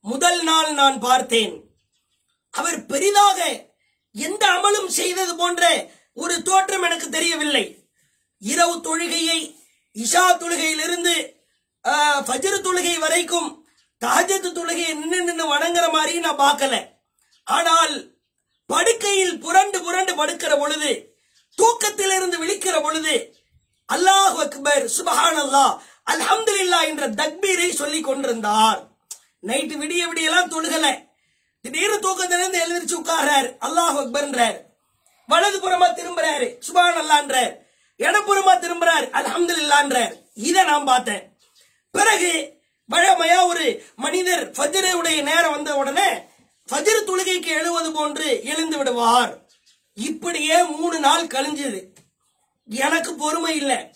முதல் 0.00 0.42
நாள் 0.42 0.72
நான் 0.72 0.98
பார்த்தேன். 0.98 1.70
அவர் 2.50 2.86
பெரிதாக 2.86 3.66
அமலும் 4.66 4.90
செய்தது 4.98 5.32
போன்ற 5.40 5.62
ஒரு 6.22 6.34
தோற்றம் 6.48 6.84
எனக்கு 6.86 7.08
தெரியவில்லை. 7.16 7.64
இரவு 8.42 8.74
தொழுகையை 8.86 9.38
இஷா 9.96 10.24
தொழுகையிலிருந்து 10.42 11.14
ஃபஜ்ரு 12.26 12.56
தொழுகை 12.66 12.94
வரைக்கும் 13.04 13.48
தஹஜத் 14.02 14.48
தொழுகையை 14.58 14.92
நின்று 15.00 15.20
நின்று 15.26 15.44
வணங்குற 15.52 15.86
மாதிரி 15.96 16.18
நான் 16.24 16.42
பார்க்கல. 16.44 16.74
ஆனால் 17.46 17.94
படுக்கையில் 18.70 19.36
புரண்டு 19.44 19.78
புரண்டு 19.86 20.12
படுக்கிற 20.20 20.52
பொழுது 20.62 20.90
தூக்கத்திலிருந்து 21.58 22.36
விழிக்கிற 22.42 22.76
பொழுது 22.86 23.14
அல்லாஹ் 23.88 24.38
அக்பர் 24.46 24.86
சுபஹான் 24.98 25.40
அல்லா 25.44 25.64
அல்ஹம்துல்லா 26.12 26.80
என்ற 26.90 27.04
தக்பீரை 27.20 27.68
சொல்லிக் 27.80 28.08
கொண்டிருந்தார். 28.08 28.80
நைட்டு 29.48 29.74
விடிய 29.82 30.02
விடியெல்லாம் 30.10 30.52
தொழுகலை. 30.54 30.94
திடீர்னு 31.66 32.00
தூக்கத்திலிருந்து 32.00 32.58
எழுந்திரிச்சு 32.58 32.98
உட்கார்றார். 33.00 33.56
அல்லாஹ் 33.60 33.98
அக்பர்ன்றார். 34.02 34.60
வலது 35.26 35.58
புறமா 35.60 35.88
திரும்புறாரு. 35.94 36.58
சுபான் 36.68 36.96
அல்லான்றார் 36.96 37.56
இடப்புறமா 37.98 38.52
திரும்புறாரு. 38.54 39.10
அலமது 39.10 39.56
இல்லான்றார் 39.56 40.12
இதை 40.34 40.64
நான் 40.64 40.84
பார்த்தேன். 40.84 41.38
பிறகு 41.90 42.58
வழமையா 42.90 43.46
ஒரு 43.46 43.84
மனிதர் 43.96 44.50
ஃபஜ்ருடைய 44.50 45.22
நேரம் 45.22 45.50
வந்த 45.50 45.76
உடனே 45.76 46.08
ஃபஜ்ர் 46.72 47.04
தொழுகைக்கு 47.06 47.46
எழுவது 47.46 47.92
போன்று 47.92 48.44
எழுந்து 48.44 48.78
விடுவார். 48.78 49.38
இப்படியே 49.94 50.62
மூணு 50.62 50.98
நாள் 50.98 51.26
கழிஞ்சது. 51.26 51.84
எனக்கு 52.68 53.14
பொறுமை 53.14 53.56
இல்லை. 53.56 53.94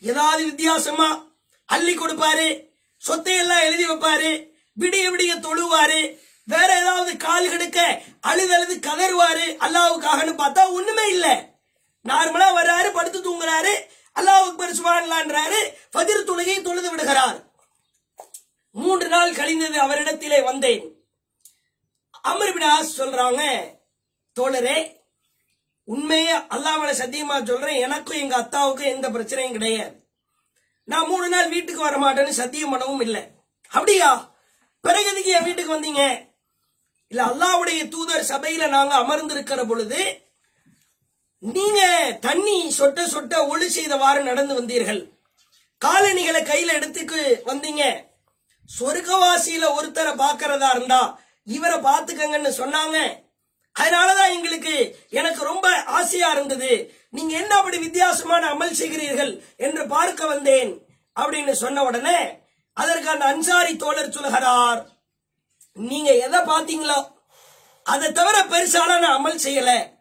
ஏதாவது 0.00 0.44
வித்தியாசமா 0.44 1.26
அள்ளி 1.66 1.98
கொடுப்பாரு. 1.98 2.68
சொத்தையெல்லாம் 3.08 3.62
எழுதி 3.62 3.88
வைப்பாரு. 3.88 4.52
விடிய 4.80 5.10
விடிய 5.10 5.40
தொழுவாரு. 5.40 6.22
வேற 6.44 6.80
ஏதாவது 6.80 7.16
கால் 7.16 7.48
கெடுக்க 7.48 8.02
அழுது 8.20 8.54
அழுது 8.54 8.74
கதறுவாரு 8.88 9.46
அல்லாவுக்காகன்னு 9.64 10.34
பார்த்தா 10.40 10.70
ஒண்ணுமே 10.70 11.08
இல்லை. 11.08 11.34
நார்மலா 12.08 12.48
வர்றாரு 12.56 12.90
படுத்து 12.92 13.20
தூங்குறாரு 13.20 13.74
அல்லாவுக்கு 14.20 14.60
பரிசுவான்லான்றாரு 14.62 15.60
பதிர் 15.96 16.28
தொழுகை 16.28 16.62
தொழுது 16.62 16.90
விடுகிறார். 16.90 17.38
மூன்று 18.70 19.08
நாள் 19.08 19.34
கழிந்தது 19.34 19.80
அவரிடத்திலே 19.82 20.44
வந்தேன். 20.44 20.92
அமர்பிடாஸ் 22.28 22.92
சொல்றாங்க 22.96 23.42
தோழரே 24.40 25.02
உண்மையே 25.84 26.36
அல்லாஹ்வோட 26.36 26.92
சத்தியமா 27.00 27.44
சொல்றேன். 27.44 27.80
எனக்கும் 27.80 28.16
எங்க 28.16 28.36
அத்தாவுக்கும் 28.36 28.92
எந்த 28.94 29.10
பிரச்சனையும் 29.10 29.52
கிடையாது. 29.52 30.08
நான் 30.84 31.06
மூணு 31.06 31.28
நாள் 31.28 31.48
வீட்டுக்கு 31.48 31.82
வர 31.82 31.96
மாட்டேன்னு 31.96 32.28
சத்தியம் 32.28 32.72
பண்ணவும் 32.74 33.00
இல்லை. 33.00 33.22
அப்படியா? 33.68 34.34
பிறகு 34.80 35.10
எதுக்கு 35.10 35.30
என் 35.30 35.44
வீட்டுக்கு 35.44 35.80
வந்தீங்க? 35.80 36.32
இல்ல 37.14 37.26
அல்லாவுடைய 37.32 37.88
தூதர் 37.88 38.28
சபையில 38.28 38.68
நாங்க 38.68 38.94
அமர்ந்திருக்கிற 39.00 39.66
பொழுது 39.66 40.00
நீங்க 41.38 41.80
தண்ணி 42.20 42.74
சொட்ட 42.78 43.00
சொட்ட 43.12 43.48
ஒளி 43.48 43.68
செய்தவாறு 43.68 44.20
நடந்து 44.22 44.54
வந்தீர்கள். 44.60 44.98
காலணிகளை 45.78 46.40
கையில 46.42 46.72
எடுத்துக்கு 46.72 47.42
வந்தீங்க. 47.46 47.82
சொர்க்கவாசியில 48.78 49.64
ஒருத்தரை 49.78 50.12
பாக்குறதா 50.22 50.70
இருந்தா 50.76 51.20
இவரை 51.42 51.78
பாத்துக்கங்கன்னு 51.78 52.52
சொன்னாங்க. 52.60 52.98
அதனாலதான் 53.76 54.34
எங்களுக்கு 54.36 54.74
எனக்கு 55.10 55.44
ரொம்ப 55.44 55.68
ஆசையா 55.98 56.30
இருந்தது. 56.32 56.72
நீங்க 57.10 57.34
என்ன 57.36 57.56
அப்படி 57.56 57.78
வித்தியாசமான 57.78 58.50
அமல் 58.54 58.78
செய்கிறீர்கள் 58.80 59.32
என்று 59.56 59.86
பார்க்க 59.86 60.26
வந்தேன் 60.26 60.72
அப்படின்னு 61.16 61.52
சொன்ன 61.52 61.84
உடனே 61.84 62.18
அதற்கு 62.72 63.08
அந்த 63.10 63.24
அன்சாரி 63.24 63.76
தோழர் 63.76 64.14
சொல்கிறார். 64.18 64.82
நீங்க 65.76 66.14
எதை 66.14 66.40
பார்த்தீங்களோ 66.40 67.12
அதை 67.82 68.12
தவிர 68.12 68.36
பெருசால 68.42 68.98
நான் 68.98 69.16
அமல் 69.18 69.42
செய்யல. 69.44 69.92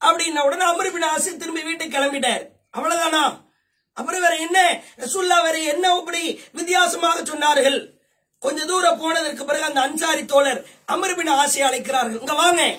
அப்படின்ன 0.00 0.44
உடனே 0.44 0.64
அமருபின் 0.64 1.02
ஆசி 1.02 1.36
திரும்பி 1.36 1.62
வீட்டுக்கு 1.62 1.98
கிளம்பிட்டார். 1.98 2.44
அவ்வளவுதானா? 2.76 3.46
அப்புறம் 3.92 4.20
வேற 4.20 4.36
என்ன? 4.36 4.82
ரசுல்லா 4.96 5.42
வேற 5.42 5.58
என்ன 5.58 5.94
அப்படி 5.94 6.40
வித்தியாசமாக 6.52 7.20
சொன்னார்கள்? 7.20 7.96
கொஞ்ச 8.38 8.64
தூரம் 8.64 8.98
போனதற்கு 8.98 9.44
பிறகு 9.44 9.64
அந்த 9.64 9.80
அன்சாரி 9.80 10.24
தோழர் 10.24 10.66
அமருபின் 10.86 11.26
ஆசை 11.26 11.62
அழைக்கிறார்கள். 11.62 12.20
இங்க 12.20 12.34
வாங்க. 12.34 12.76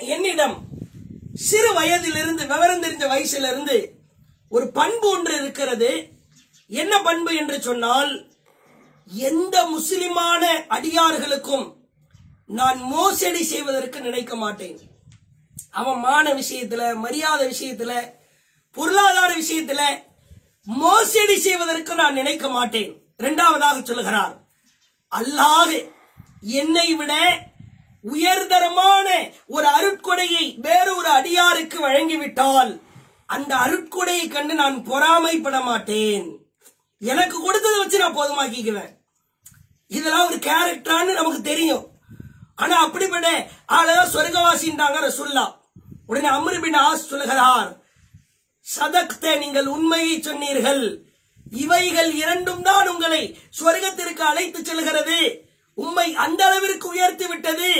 என்னிடம் 0.00 0.56
சிறு 1.34 1.72
வயதிலிருந்து 1.72 2.46
விவரம் 2.46 2.82
தெரிஞ்ச 2.82 3.04
வயசிலிருந்து 3.14 3.90
ஒரு 4.48 4.68
பண்பு 4.68 5.08
ஒன்று 5.08 5.34
இருக்கிறது. 5.36 6.08
என்ன 6.68 7.02
பண்பு 7.02 7.36
என்று 7.36 7.62
சொன்னால் 7.62 8.27
எந்த 9.12 9.64
முஸ்லிமான 9.64 10.66
அடியார்களுக்கும் 10.68 11.76
நான் 12.46 12.80
மோசடி 12.80 13.44
செய்வதற்கு 13.44 14.00
நினைக்க 14.00 14.36
மாட்டேன். 14.36 14.78
அவன் 15.70 15.98
மான 15.98 16.34
விஷயத்துல 16.34 16.94
மரியாதை 16.94 17.48
விஷயத்துல 17.50 18.12
பொருளாதார 18.72 19.34
விஷயத்துல 19.34 19.80
மோசடி 20.64 21.38
செய்வதற்கு 21.38 21.94
நான் 21.94 22.14
நினைக்க 22.14 22.48
மாட்டேன். 22.48 23.02
இரண்டாவதாக 23.18 23.80
சொல்லுகிறார் 23.84 24.40
அல்லாது 25.08 25.92
என்னை 26.40 26.94
விட 26.94 27.42
உயர்தரமான 28.02 29.32
ஒரு 29.46 29.66
அருட்கொடையை 29.66 30.60
வேறொரு 30.60 31.08
அடியாருக்கு 31.08 31.80
வழங்கிவிட்டால் 31.80 32.80
அந்த 33.26 33.54
அருட்கொடையை 33.54 34.28
கண்டு 34.28 34.54
நான் 34.54 34.84
பொறாமைப்பட 34.84 35.62
மாட்டேன். 35.62 36.38
எனக்கு 37.00 37.40
கொடுத்ததை 37.40 37.78
வச்சு 37.78 37.98
நான் 37.98 38.16
போதுமாக்கிக்குவேன். 38.16 38.96
இதெல்லாம் 39.88 40.26
ஒரு 40.26 40.36
கேரக்டரான்னு 40.36 41.18
நமக்கு 41.20 41.40
தெரியும். 41.42 41.84
ஆனா 42.56 42.76
அப்படிப்பட்ட 42.84 43.50
ஆளதான் 43.72 44.14
சொர்க்கவாசின்றாங்க 44.14 44.98
ரசுல்லா 45.06 45.46
உடனே 46.06 46.28
அம்ரு 46.28 46.70
ஆஸ் 46.86 47.10
சொல்கிறார் 47.10 47.76
சதக்த 48.76 49.38
நீங்கள் 49.38 49.66
உண்மையை 49.66 50.20
சொன்னீர்கள். 50.20 51.06
இவைகள் 51.52 52.10
இரண்டும் 52.14 52.62
தான் 52.62 52.88
உங்களை 52.88 53.38
சொர்க்கத்திற்கு 53.60 54.22
அழைத்து 54.30 54.64
செல்கிறது. 54.64 55.20
உண்மை 55.74 56.14
அந்த 56.14 56.46
அளவிற்கு 56.46 56.88
உயர்த்தி 56.88 57.26
விட்டது. 57.26 57.70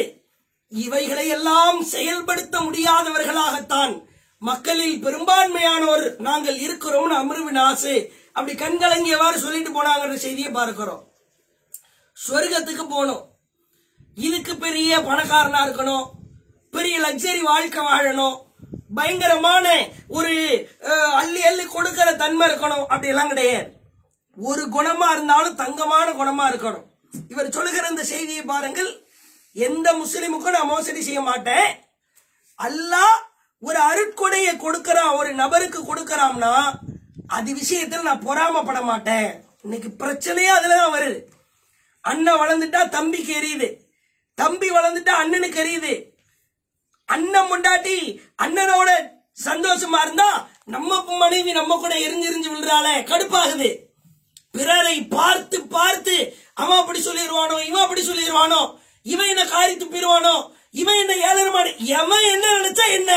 இவைகளை 0.68 1.28
எல்லாம் 1.28 1.84
செயல்படுத்த 1.84 2.60
முடியாதவர்களாகத்தான். 2.60 4.06
மக்களில் 4.38 5.02
பெரும்பான்மையானோர் 5.04 6.16
நாங்கள் 6.18 6.58
இருக்கிறோம்னு 6.66 7.14
அமருவின் 7.20 7.58
ஆசு 7.58 7.94
அப்படி 8.32 8.54
கண்கலங்கியவாறு 8.58 9.38
சொல்லிட்டு 9.44 9.70
போனாங்கன்ற 9.70 10.14
செய்தியை 10.14 10.50
பார்க்கிறோம். 10.50 11.02
சொர்க்கத்துக்கு 12.26 12.84
போகணும். 12.92 13.24
இதுக்கு 14.26 14.52
பெரிய 14.66 14.98
பணக்காரனா 15.08 15.60
இருக்கணும். 15.66 16.06
பெரிய 16.76 16.94
லக்ஸரி 17.00 17.40
வாழ்க்கை 17.48 17.82
வாழணும். 17.84 18.36
பயங்கரமான 18.96 19.66
ஒரு 20.18 20.32
அள்ளி 21.20 21.40
அள்ளி 21.48 21.64
கொடுக்கிற 21.64 22.08
தன்மை 22.22 22.44
இருக்கணும். 22.48 22.84
அப்படி 22.92 23.12
எல்லாம் 23.12 23.32
கிடையாது. 23.32 23.68
ஒரு 24.50 24.64
குணமா 24.76 25.06
இருந்தாலும் 25.14 25.58
தங்கமான 25.62 26.08
குணமா 26.20 26.44
இருக்கணும். 26.50 26.84
இவர் 27.32 27.54
சொல்லுகிற 27.56 27.88
இந்த 27.94 28.04
செய்தியை 28.04 28.42
பாருங்கள். 28.52 28.90
எந்த 29.52 29.88
முஸ்லிமுக்கும் 30.00 30.56
நான் 30.56 30.72
மோசடி 30.72 31.02
செய்ய 31.02 31.20
மாட்டேன். 31.20 31.68
அல்லாஹ் 32.66 33.16
ஒரு 33.68 33.78
அருட்கொடையை 33.90 34.52
கொடுக்கறான் 34.64 35.16
ஒரு 35.20 35.30
நபருக்கு 35.40 35.80
கொடுக்கறான்னா 35.82 36.52
அது 37.36 37.52
விஷயத்துல 37.62 38.06
நான் 38.08 38.26
பொறாமப்பட 38.28 38.80
மாட்டேன். 38.90 39.28
இன்னைக்கு 39.62 39.88
பிரச்சனையே 40.02 40.50
அதுலதான் 40.58 40.94
வருது. 40.96 41.18
அண்ணன் 42.04 42.40
வளர்ந்துட்டா 42.40 42.82
தம்பிக்கு 42.88 43.32
எரியுது. 43.40 43.68
தம்பி 44.38 44.68
வளர்ந்துட்டா 44.70 45.14
அண்ணனுக்கு 45.22 45.60
எரியுது. 45.64 45.94
அண்ணன் 47.08 47.48
முண்டாட்டி 47.50 47.96
அண்ணனோட 48.44 48.90
சந்தோஷமா 49.38 49.98
இருந்தா 50.02 50.30
நம்ம 50.66 51.16
மனைவி 51.22 51.52
நம்ம 51.52 51.76
கூட 51.76 51.94
எரிஞ்செரிஞ்சு 52.06 52.50
விழுறாளே 52.52 52.94
கடுப்பாகுது. 53.10 53.68
பிறரை 54.52 54.96
பார்த்து 55.16 55.58
பார்த்து 55.74 56.14
அவன் 56.54 56.80
அப்படி 56.82 57.00
சொல்லிடுவானோ 57.00 57.56
இவன் 57.68 57.82
அப்படி 57.82 58.02
சொல்லிடுவானோ 58.02 58.60
இவன் 59.06 59.30
என்ன 59.32 59.44
காரி 59.46 59.74
துப்பிடுவானோ 59.74 60.36
இவன் 60.80 61.00
என்ன 61.02 61.12
ஏழரமான 61.28 61.66
எவன் 61.98 62.24
என்ன 62.32 62.46
நினைச்சா 62.56 62.86
என்ன? 62.98 63.12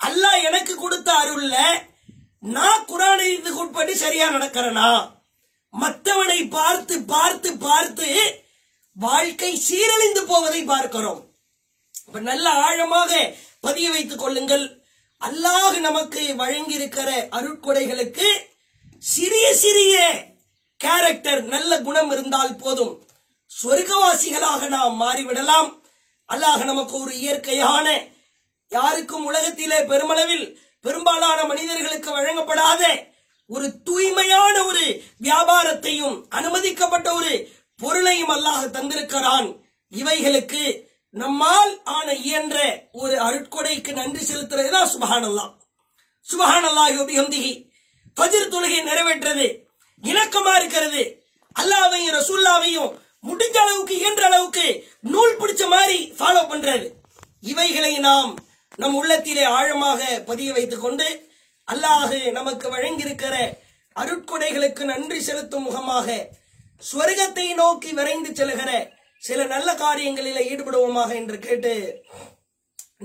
அல்லாஹ் 0.00 0.44
எனக்கு 0.48 0.74
கொடுத்த 0.74 1.08
அருள்ல 1.12 1.56
நான் 2.42 2.84
குரானை 2.84 3.24
இதுக்கு 3.30 3.62
உட்பட்டு 3.62 3.94
சரியா 3.96 4.26
நடக்கிறேனா? 4.30 4.88
மற்றவனை 5.74 6.40
பார்த்து 6.58 6.94
பார்த்து 7.14 7.50
பார்த்து 7.66 8.08
வாழ்க்கை 8.96 9.50
சீரழிந்து 9.66 10.22
போவதை 10.30 10.62
பார்க்கிறோம். 10.64 11.20
அப்ப 12.06 12.20
நல்ல 12.30 12.46
ஆழமாக 12.66 13.10
பதிய 13.66 13.86
வைத்துக் 13.94 14.22
கொள்ளுங்கள். 14.22 14.64
அல்லாஹ் 15.22 15.76
நமக்கு 15.86 16.22
வழங்கி 16.42 16.74
இருக்கிற 16.78 17.10
அருட்கொடைகளுக்கு 17.38 18.28
சிறிய 19.02 19.46
சிறிய 19.62 19.96
கேரக்டர் 20.80 21.42
நல்ல 21.54 21.72
குணம் 21.86 22.10
இருந்தால் 22.14 22.56
போதும். 22.62 22.94
சொர்க்கவாசிகளாக 23.50 24.68
நாம் 24.76 24.96
மாறிவிடலாம். 25.02 25.70
அல்லாஹ் 26.28 26.64
நமக்கு 26.70 26.94
ஒரு 27.02 27.12
இயற்கையான 27.22 27.86
யாருக்கும் 28.72 29.26
உலகத்திலே 29.30 29.78
பெருமளவில் 29.90 30.46
பெரும்பாலான 30.84 31.38
மனிதர்களுக்கு 31.50 32.10
வழங்கப்படாத 32.16 32.82
ஒரு 33.50 33.82
தூய்மையான 33.82 34.64
ஒரு 34.64 35.02
வியாபாரத்தையும் 35.22 36.16
அனுமதிக்கப்பட்ட 36.28 37.12
ஒரு 37.14 37.50
பொருளையும் 37.76 38.30
அல்லாஹ் 38.30 38.74
தந்திருக்கிறான். 38.76 39.60
இவைகளுக்கு 39.92 40.86
நம்மால் 41.10 41.84
ஆன 41.84 42.14
இயன்ற 42.14 42.88
ஒரு 42.92 43.14
அருட்கொடைக்கு 43.18 43.92
நன்றி 43.92 44.34
செலுத்துறதுதான் 44.34 44.90
சுபஹானல்லாஹ் 44.94 45.52
சுபஹானல்லா. 46.32 46.84
வபிஹம்திஹி 46.98 47.52
பஜிர் 48.20 48.52
தொழுகை 48.54 48.80
நிறைவேற்றது 48.90 49.46
இணக்கமா 50.02 50.52
இருக்கிறது. 50.56 51.02
அல்லாவையும் 51.60 52.16
ரசூல்லாவையும் 52.18 52.90
முடிஞ்ச 53.28 53.56
அளவுக்கு 53.56 53.94
இயன்ற 53.98 54.24
அளவுக்கு 54.24 54.66
நூல் 55.00 55.36
பிடிச்ச 55.36 55.68
மாதிரி 55.68 56.12
ஃபாலோ 56.18 56.42
பண்றது. 56.50 56.86
இவைகளை 57.40 57.98
நாம் 57.98 58.36
நம் 58.76 58.94
உள்ளத்திலே 58.94 59.44
ஆழமாக 59.44 60.22
பதிய 60.26 60.52
வைத்துக் 60.52 60.80
கொண்டு 60.80 61.27
அல்லாஹு 61.68 62.18
நமக்கு 62.38 62.66
வழங்கியிருக்கிற 62.74 63.34
அருட்கொடைகளுக்கு 63.96 64.82
நன்றி 64.92 65.18
செலுத்தும் 65.28 65.66
முகமாக 65.68 66.08
ஸ்வர்கத்தை 66.82 67.46
நோக்கி 67.60 67.90
விரைந்து 67.98 68.30
செல்கிற 68.40 68.70
சில 69.22 69.44
நல்ல 69.52 69.68
காரியங்களில் 69.84 70.46
ஈடுபடுவோமாக 70.50 71.10
என்று 71.20 71.36
கேட்டு 71.46 71.72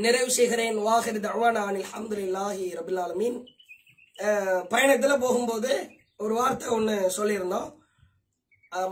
நிறைவு 0.03 0.29
செய்கிறேன். 0.37 0.77
வாஹிர் 0.87 1.19
தவானா 1.25 1.63
அஹமதுல்லாஹி 1.87 2.65
ரபில் 2.77 3.01
பயணத்தில் 4.73 5.21
போகும்போது 5.23 5.71
ஒரு 6.23 6.33
வார்த்தை 6.39 6.67
ஒன்று 6.77 6.95
சொல்லியிருந்தோம். 7.17 7.69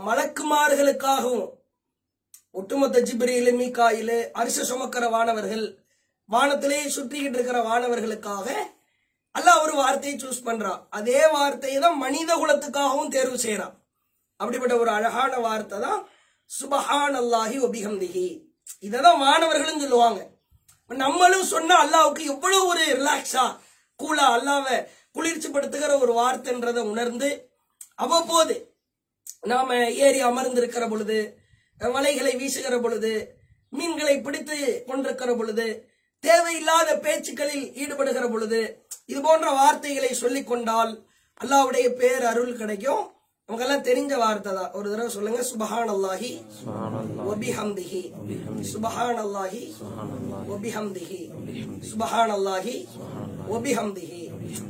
மலக்குமார்களுக்காகவும் 0.08 1.46
ஒட்டுமொத்த 2.60 3.00
ஜிப்ரியில் 3.08 3.58
மீக்காயில் 3.60 4.16
அரிச 4.40 4.58
சுமக்கிற 4.70 5.04
வானவர்கள் 5.14 5.64
வானத்திலே 6.28 6.80
சுற்றிக்கிட்டு 6.96 7.38
இருக்கிற 7.38 7.60
வானவர்களுக்காக 7.70 8.48
அல்லாஹ் 9.34 9.62
ஒரு 9.64 9.74
வார்த்தையை 9.76 10.16
சூஸ் 10.18 10.46
பண்றான். 10.48 10.80
அதே 10.90 11.20
வார்த்தையை 11.36 11.78
தான் 11.80 11.98
மனித 12.04 12.30
குலத்துக்காகவும் 12.36 13.12
தேர்வு 13.16 13.38
செய்யறான். 13.44 13.74
அப்படிப்பட்ட 14.40 14.74
ஒரு 14.82 14.90
அழகான 14.90 15.32
வார்த்தை 15.46 15.78
தான் 15.80 16.00
சுபஹான் 16.50 17.16
அல்லாஹி 17.22 17.56
ஒபிஹம்திஹி 17.66 18.26
இதை 18.86 18.98
தான் 19.00 19.20
மாணவர்களும் 19.26 19.82
சொல்லுவாங்க 19.84 20.20
நம்மளும் 20.90 21.46
சொன்னா 21.52 21.74
அல்லாவுக்கு 21.84 22.22
எவ்வளவு 22.32 22.64
ஒரு 22.72 22.82
ரிலாக்ஸா 22.98 23.44
கூலா 24.00 24.26
அல்லாவை 24.36 24.76
குளிர்ச்சிப்படுத்துகிற 25.16 25.92
ஒரு 26.04 26.12
வார்த்தைன்றதை 26.12 26.82
உணர்ந்து 26.92 27.30
அவ்வப்போது 27.94 28.56
நாம 29.42 29.78
ஏறி 30.04 30.20
அமர்ந்திருக்கிற 30.30 30.84
பொழுது 30.88 31.18
வலைகளை 31.80 32.32
வீசுகிற 32.40 32.76
பொழுது 32.80 33.12
மீன்களை 33.72 34.16
பிடித்து 34.20 34.58
கொண்டிருக்கிற 34.88 35.30
பொழுது 35.36 35.66
தேவையில்லாத 36.24 36.90
பேச்சுக்களில் 37.04 37.66
ஈடுபடுகிற 37.82 38.26
பொழுது 38.32 38.60
இது 39.10 39.20
போன்ற 39.26 39.48
வார்த்தைகளை 39.60 40.12
சொல்லிக் 40.22 40.50
கொண்டால் 40.50 40.92
அல்லாவுடைய 41.42 41.86
பேர் 42.00 42.24
அருள் 42.30 42.58
கிடைக்கும். 42.60 43.02
நமக்கெல்லாம் 43.48 43.86
தெரிஞ்ச 43.86 44.12
வார்த்தை 44.22 44.50
தான். 44.58 44.72
ஒரு 44.78 44.86
தடவை 44.90 45.10
சொல்லுங்க. 45.14 45.40
சுபஹான் 45.50 45.90
அல்லாஹி 45.94 46.30
ஒபிஹம்திஹி 47.30 48.02
சுபஹான் 48.72 49.20
அல்லாஹி 49.24 49.62
ஒபிஹம்திஹி 50.54 51.20
சுபஹான் 51.90 52.32
அல்லாஹி 52.36 52.76
ஒபிஹம்திஹி 53.56 54.22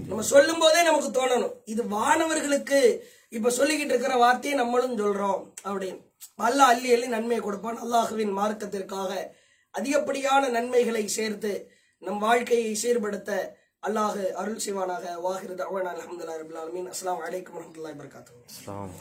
நம்ம 0.09 0.25
சொல்லும் 0.33 0.63
போதே 0.63 0.81
நமக்கு 0.89 1.11
தோணணும். 1.19 1.55
இது 1.73 1.83
வானவர்களுக்கு 1.97 2.81
இப்ப 3.37 3.53
சொல்லிக்கிட்டு 3.59 3.95
இருக்கிற 3.95 4.17
வார்த்தையை 4.25 4.57
நம்மளும் 4.63 4.99
சொல்றோம் 5.03 5.43
அப்படின்னு. 5.69 6.01
அல்லாஹ் 6.49 6.73
அள்ளி 6.73 6.89
அள்ளி 6.95 7.09
நன்மையை 7.17 7.43
கொடுப்பான். 7.45 7.79
அல்லாஹுவின் 7.85 8.35
மார்க்கத்திற்காக 8.41 9.13
அதிகப்படியான 9.75 10.49
நன்மைகளை 10.49 11.05
சேர்த்து 11.09 11.53
நம் 12.03 12.19
வாழ்க்கையை 12.19 12.73
சீர்படுத்த 12.75 13.31
அல்லாஹ் 13.83 14.19
அருள் 14.35 14.63
செய்வானாக. 14.65 15.05
வாஹிர் 15.25 15.55
தவான் 15.55 15.89
அலமதுல்லா 15.93 16.35
ரபுல் 16.41 16.91
அஸ்லாம் 16.93 17.23
வலைக்கம் 17.23 17.57
வரமத்துல 17.57 17.93
வரஹ்மத்துல்லாஹி 17.93 18.99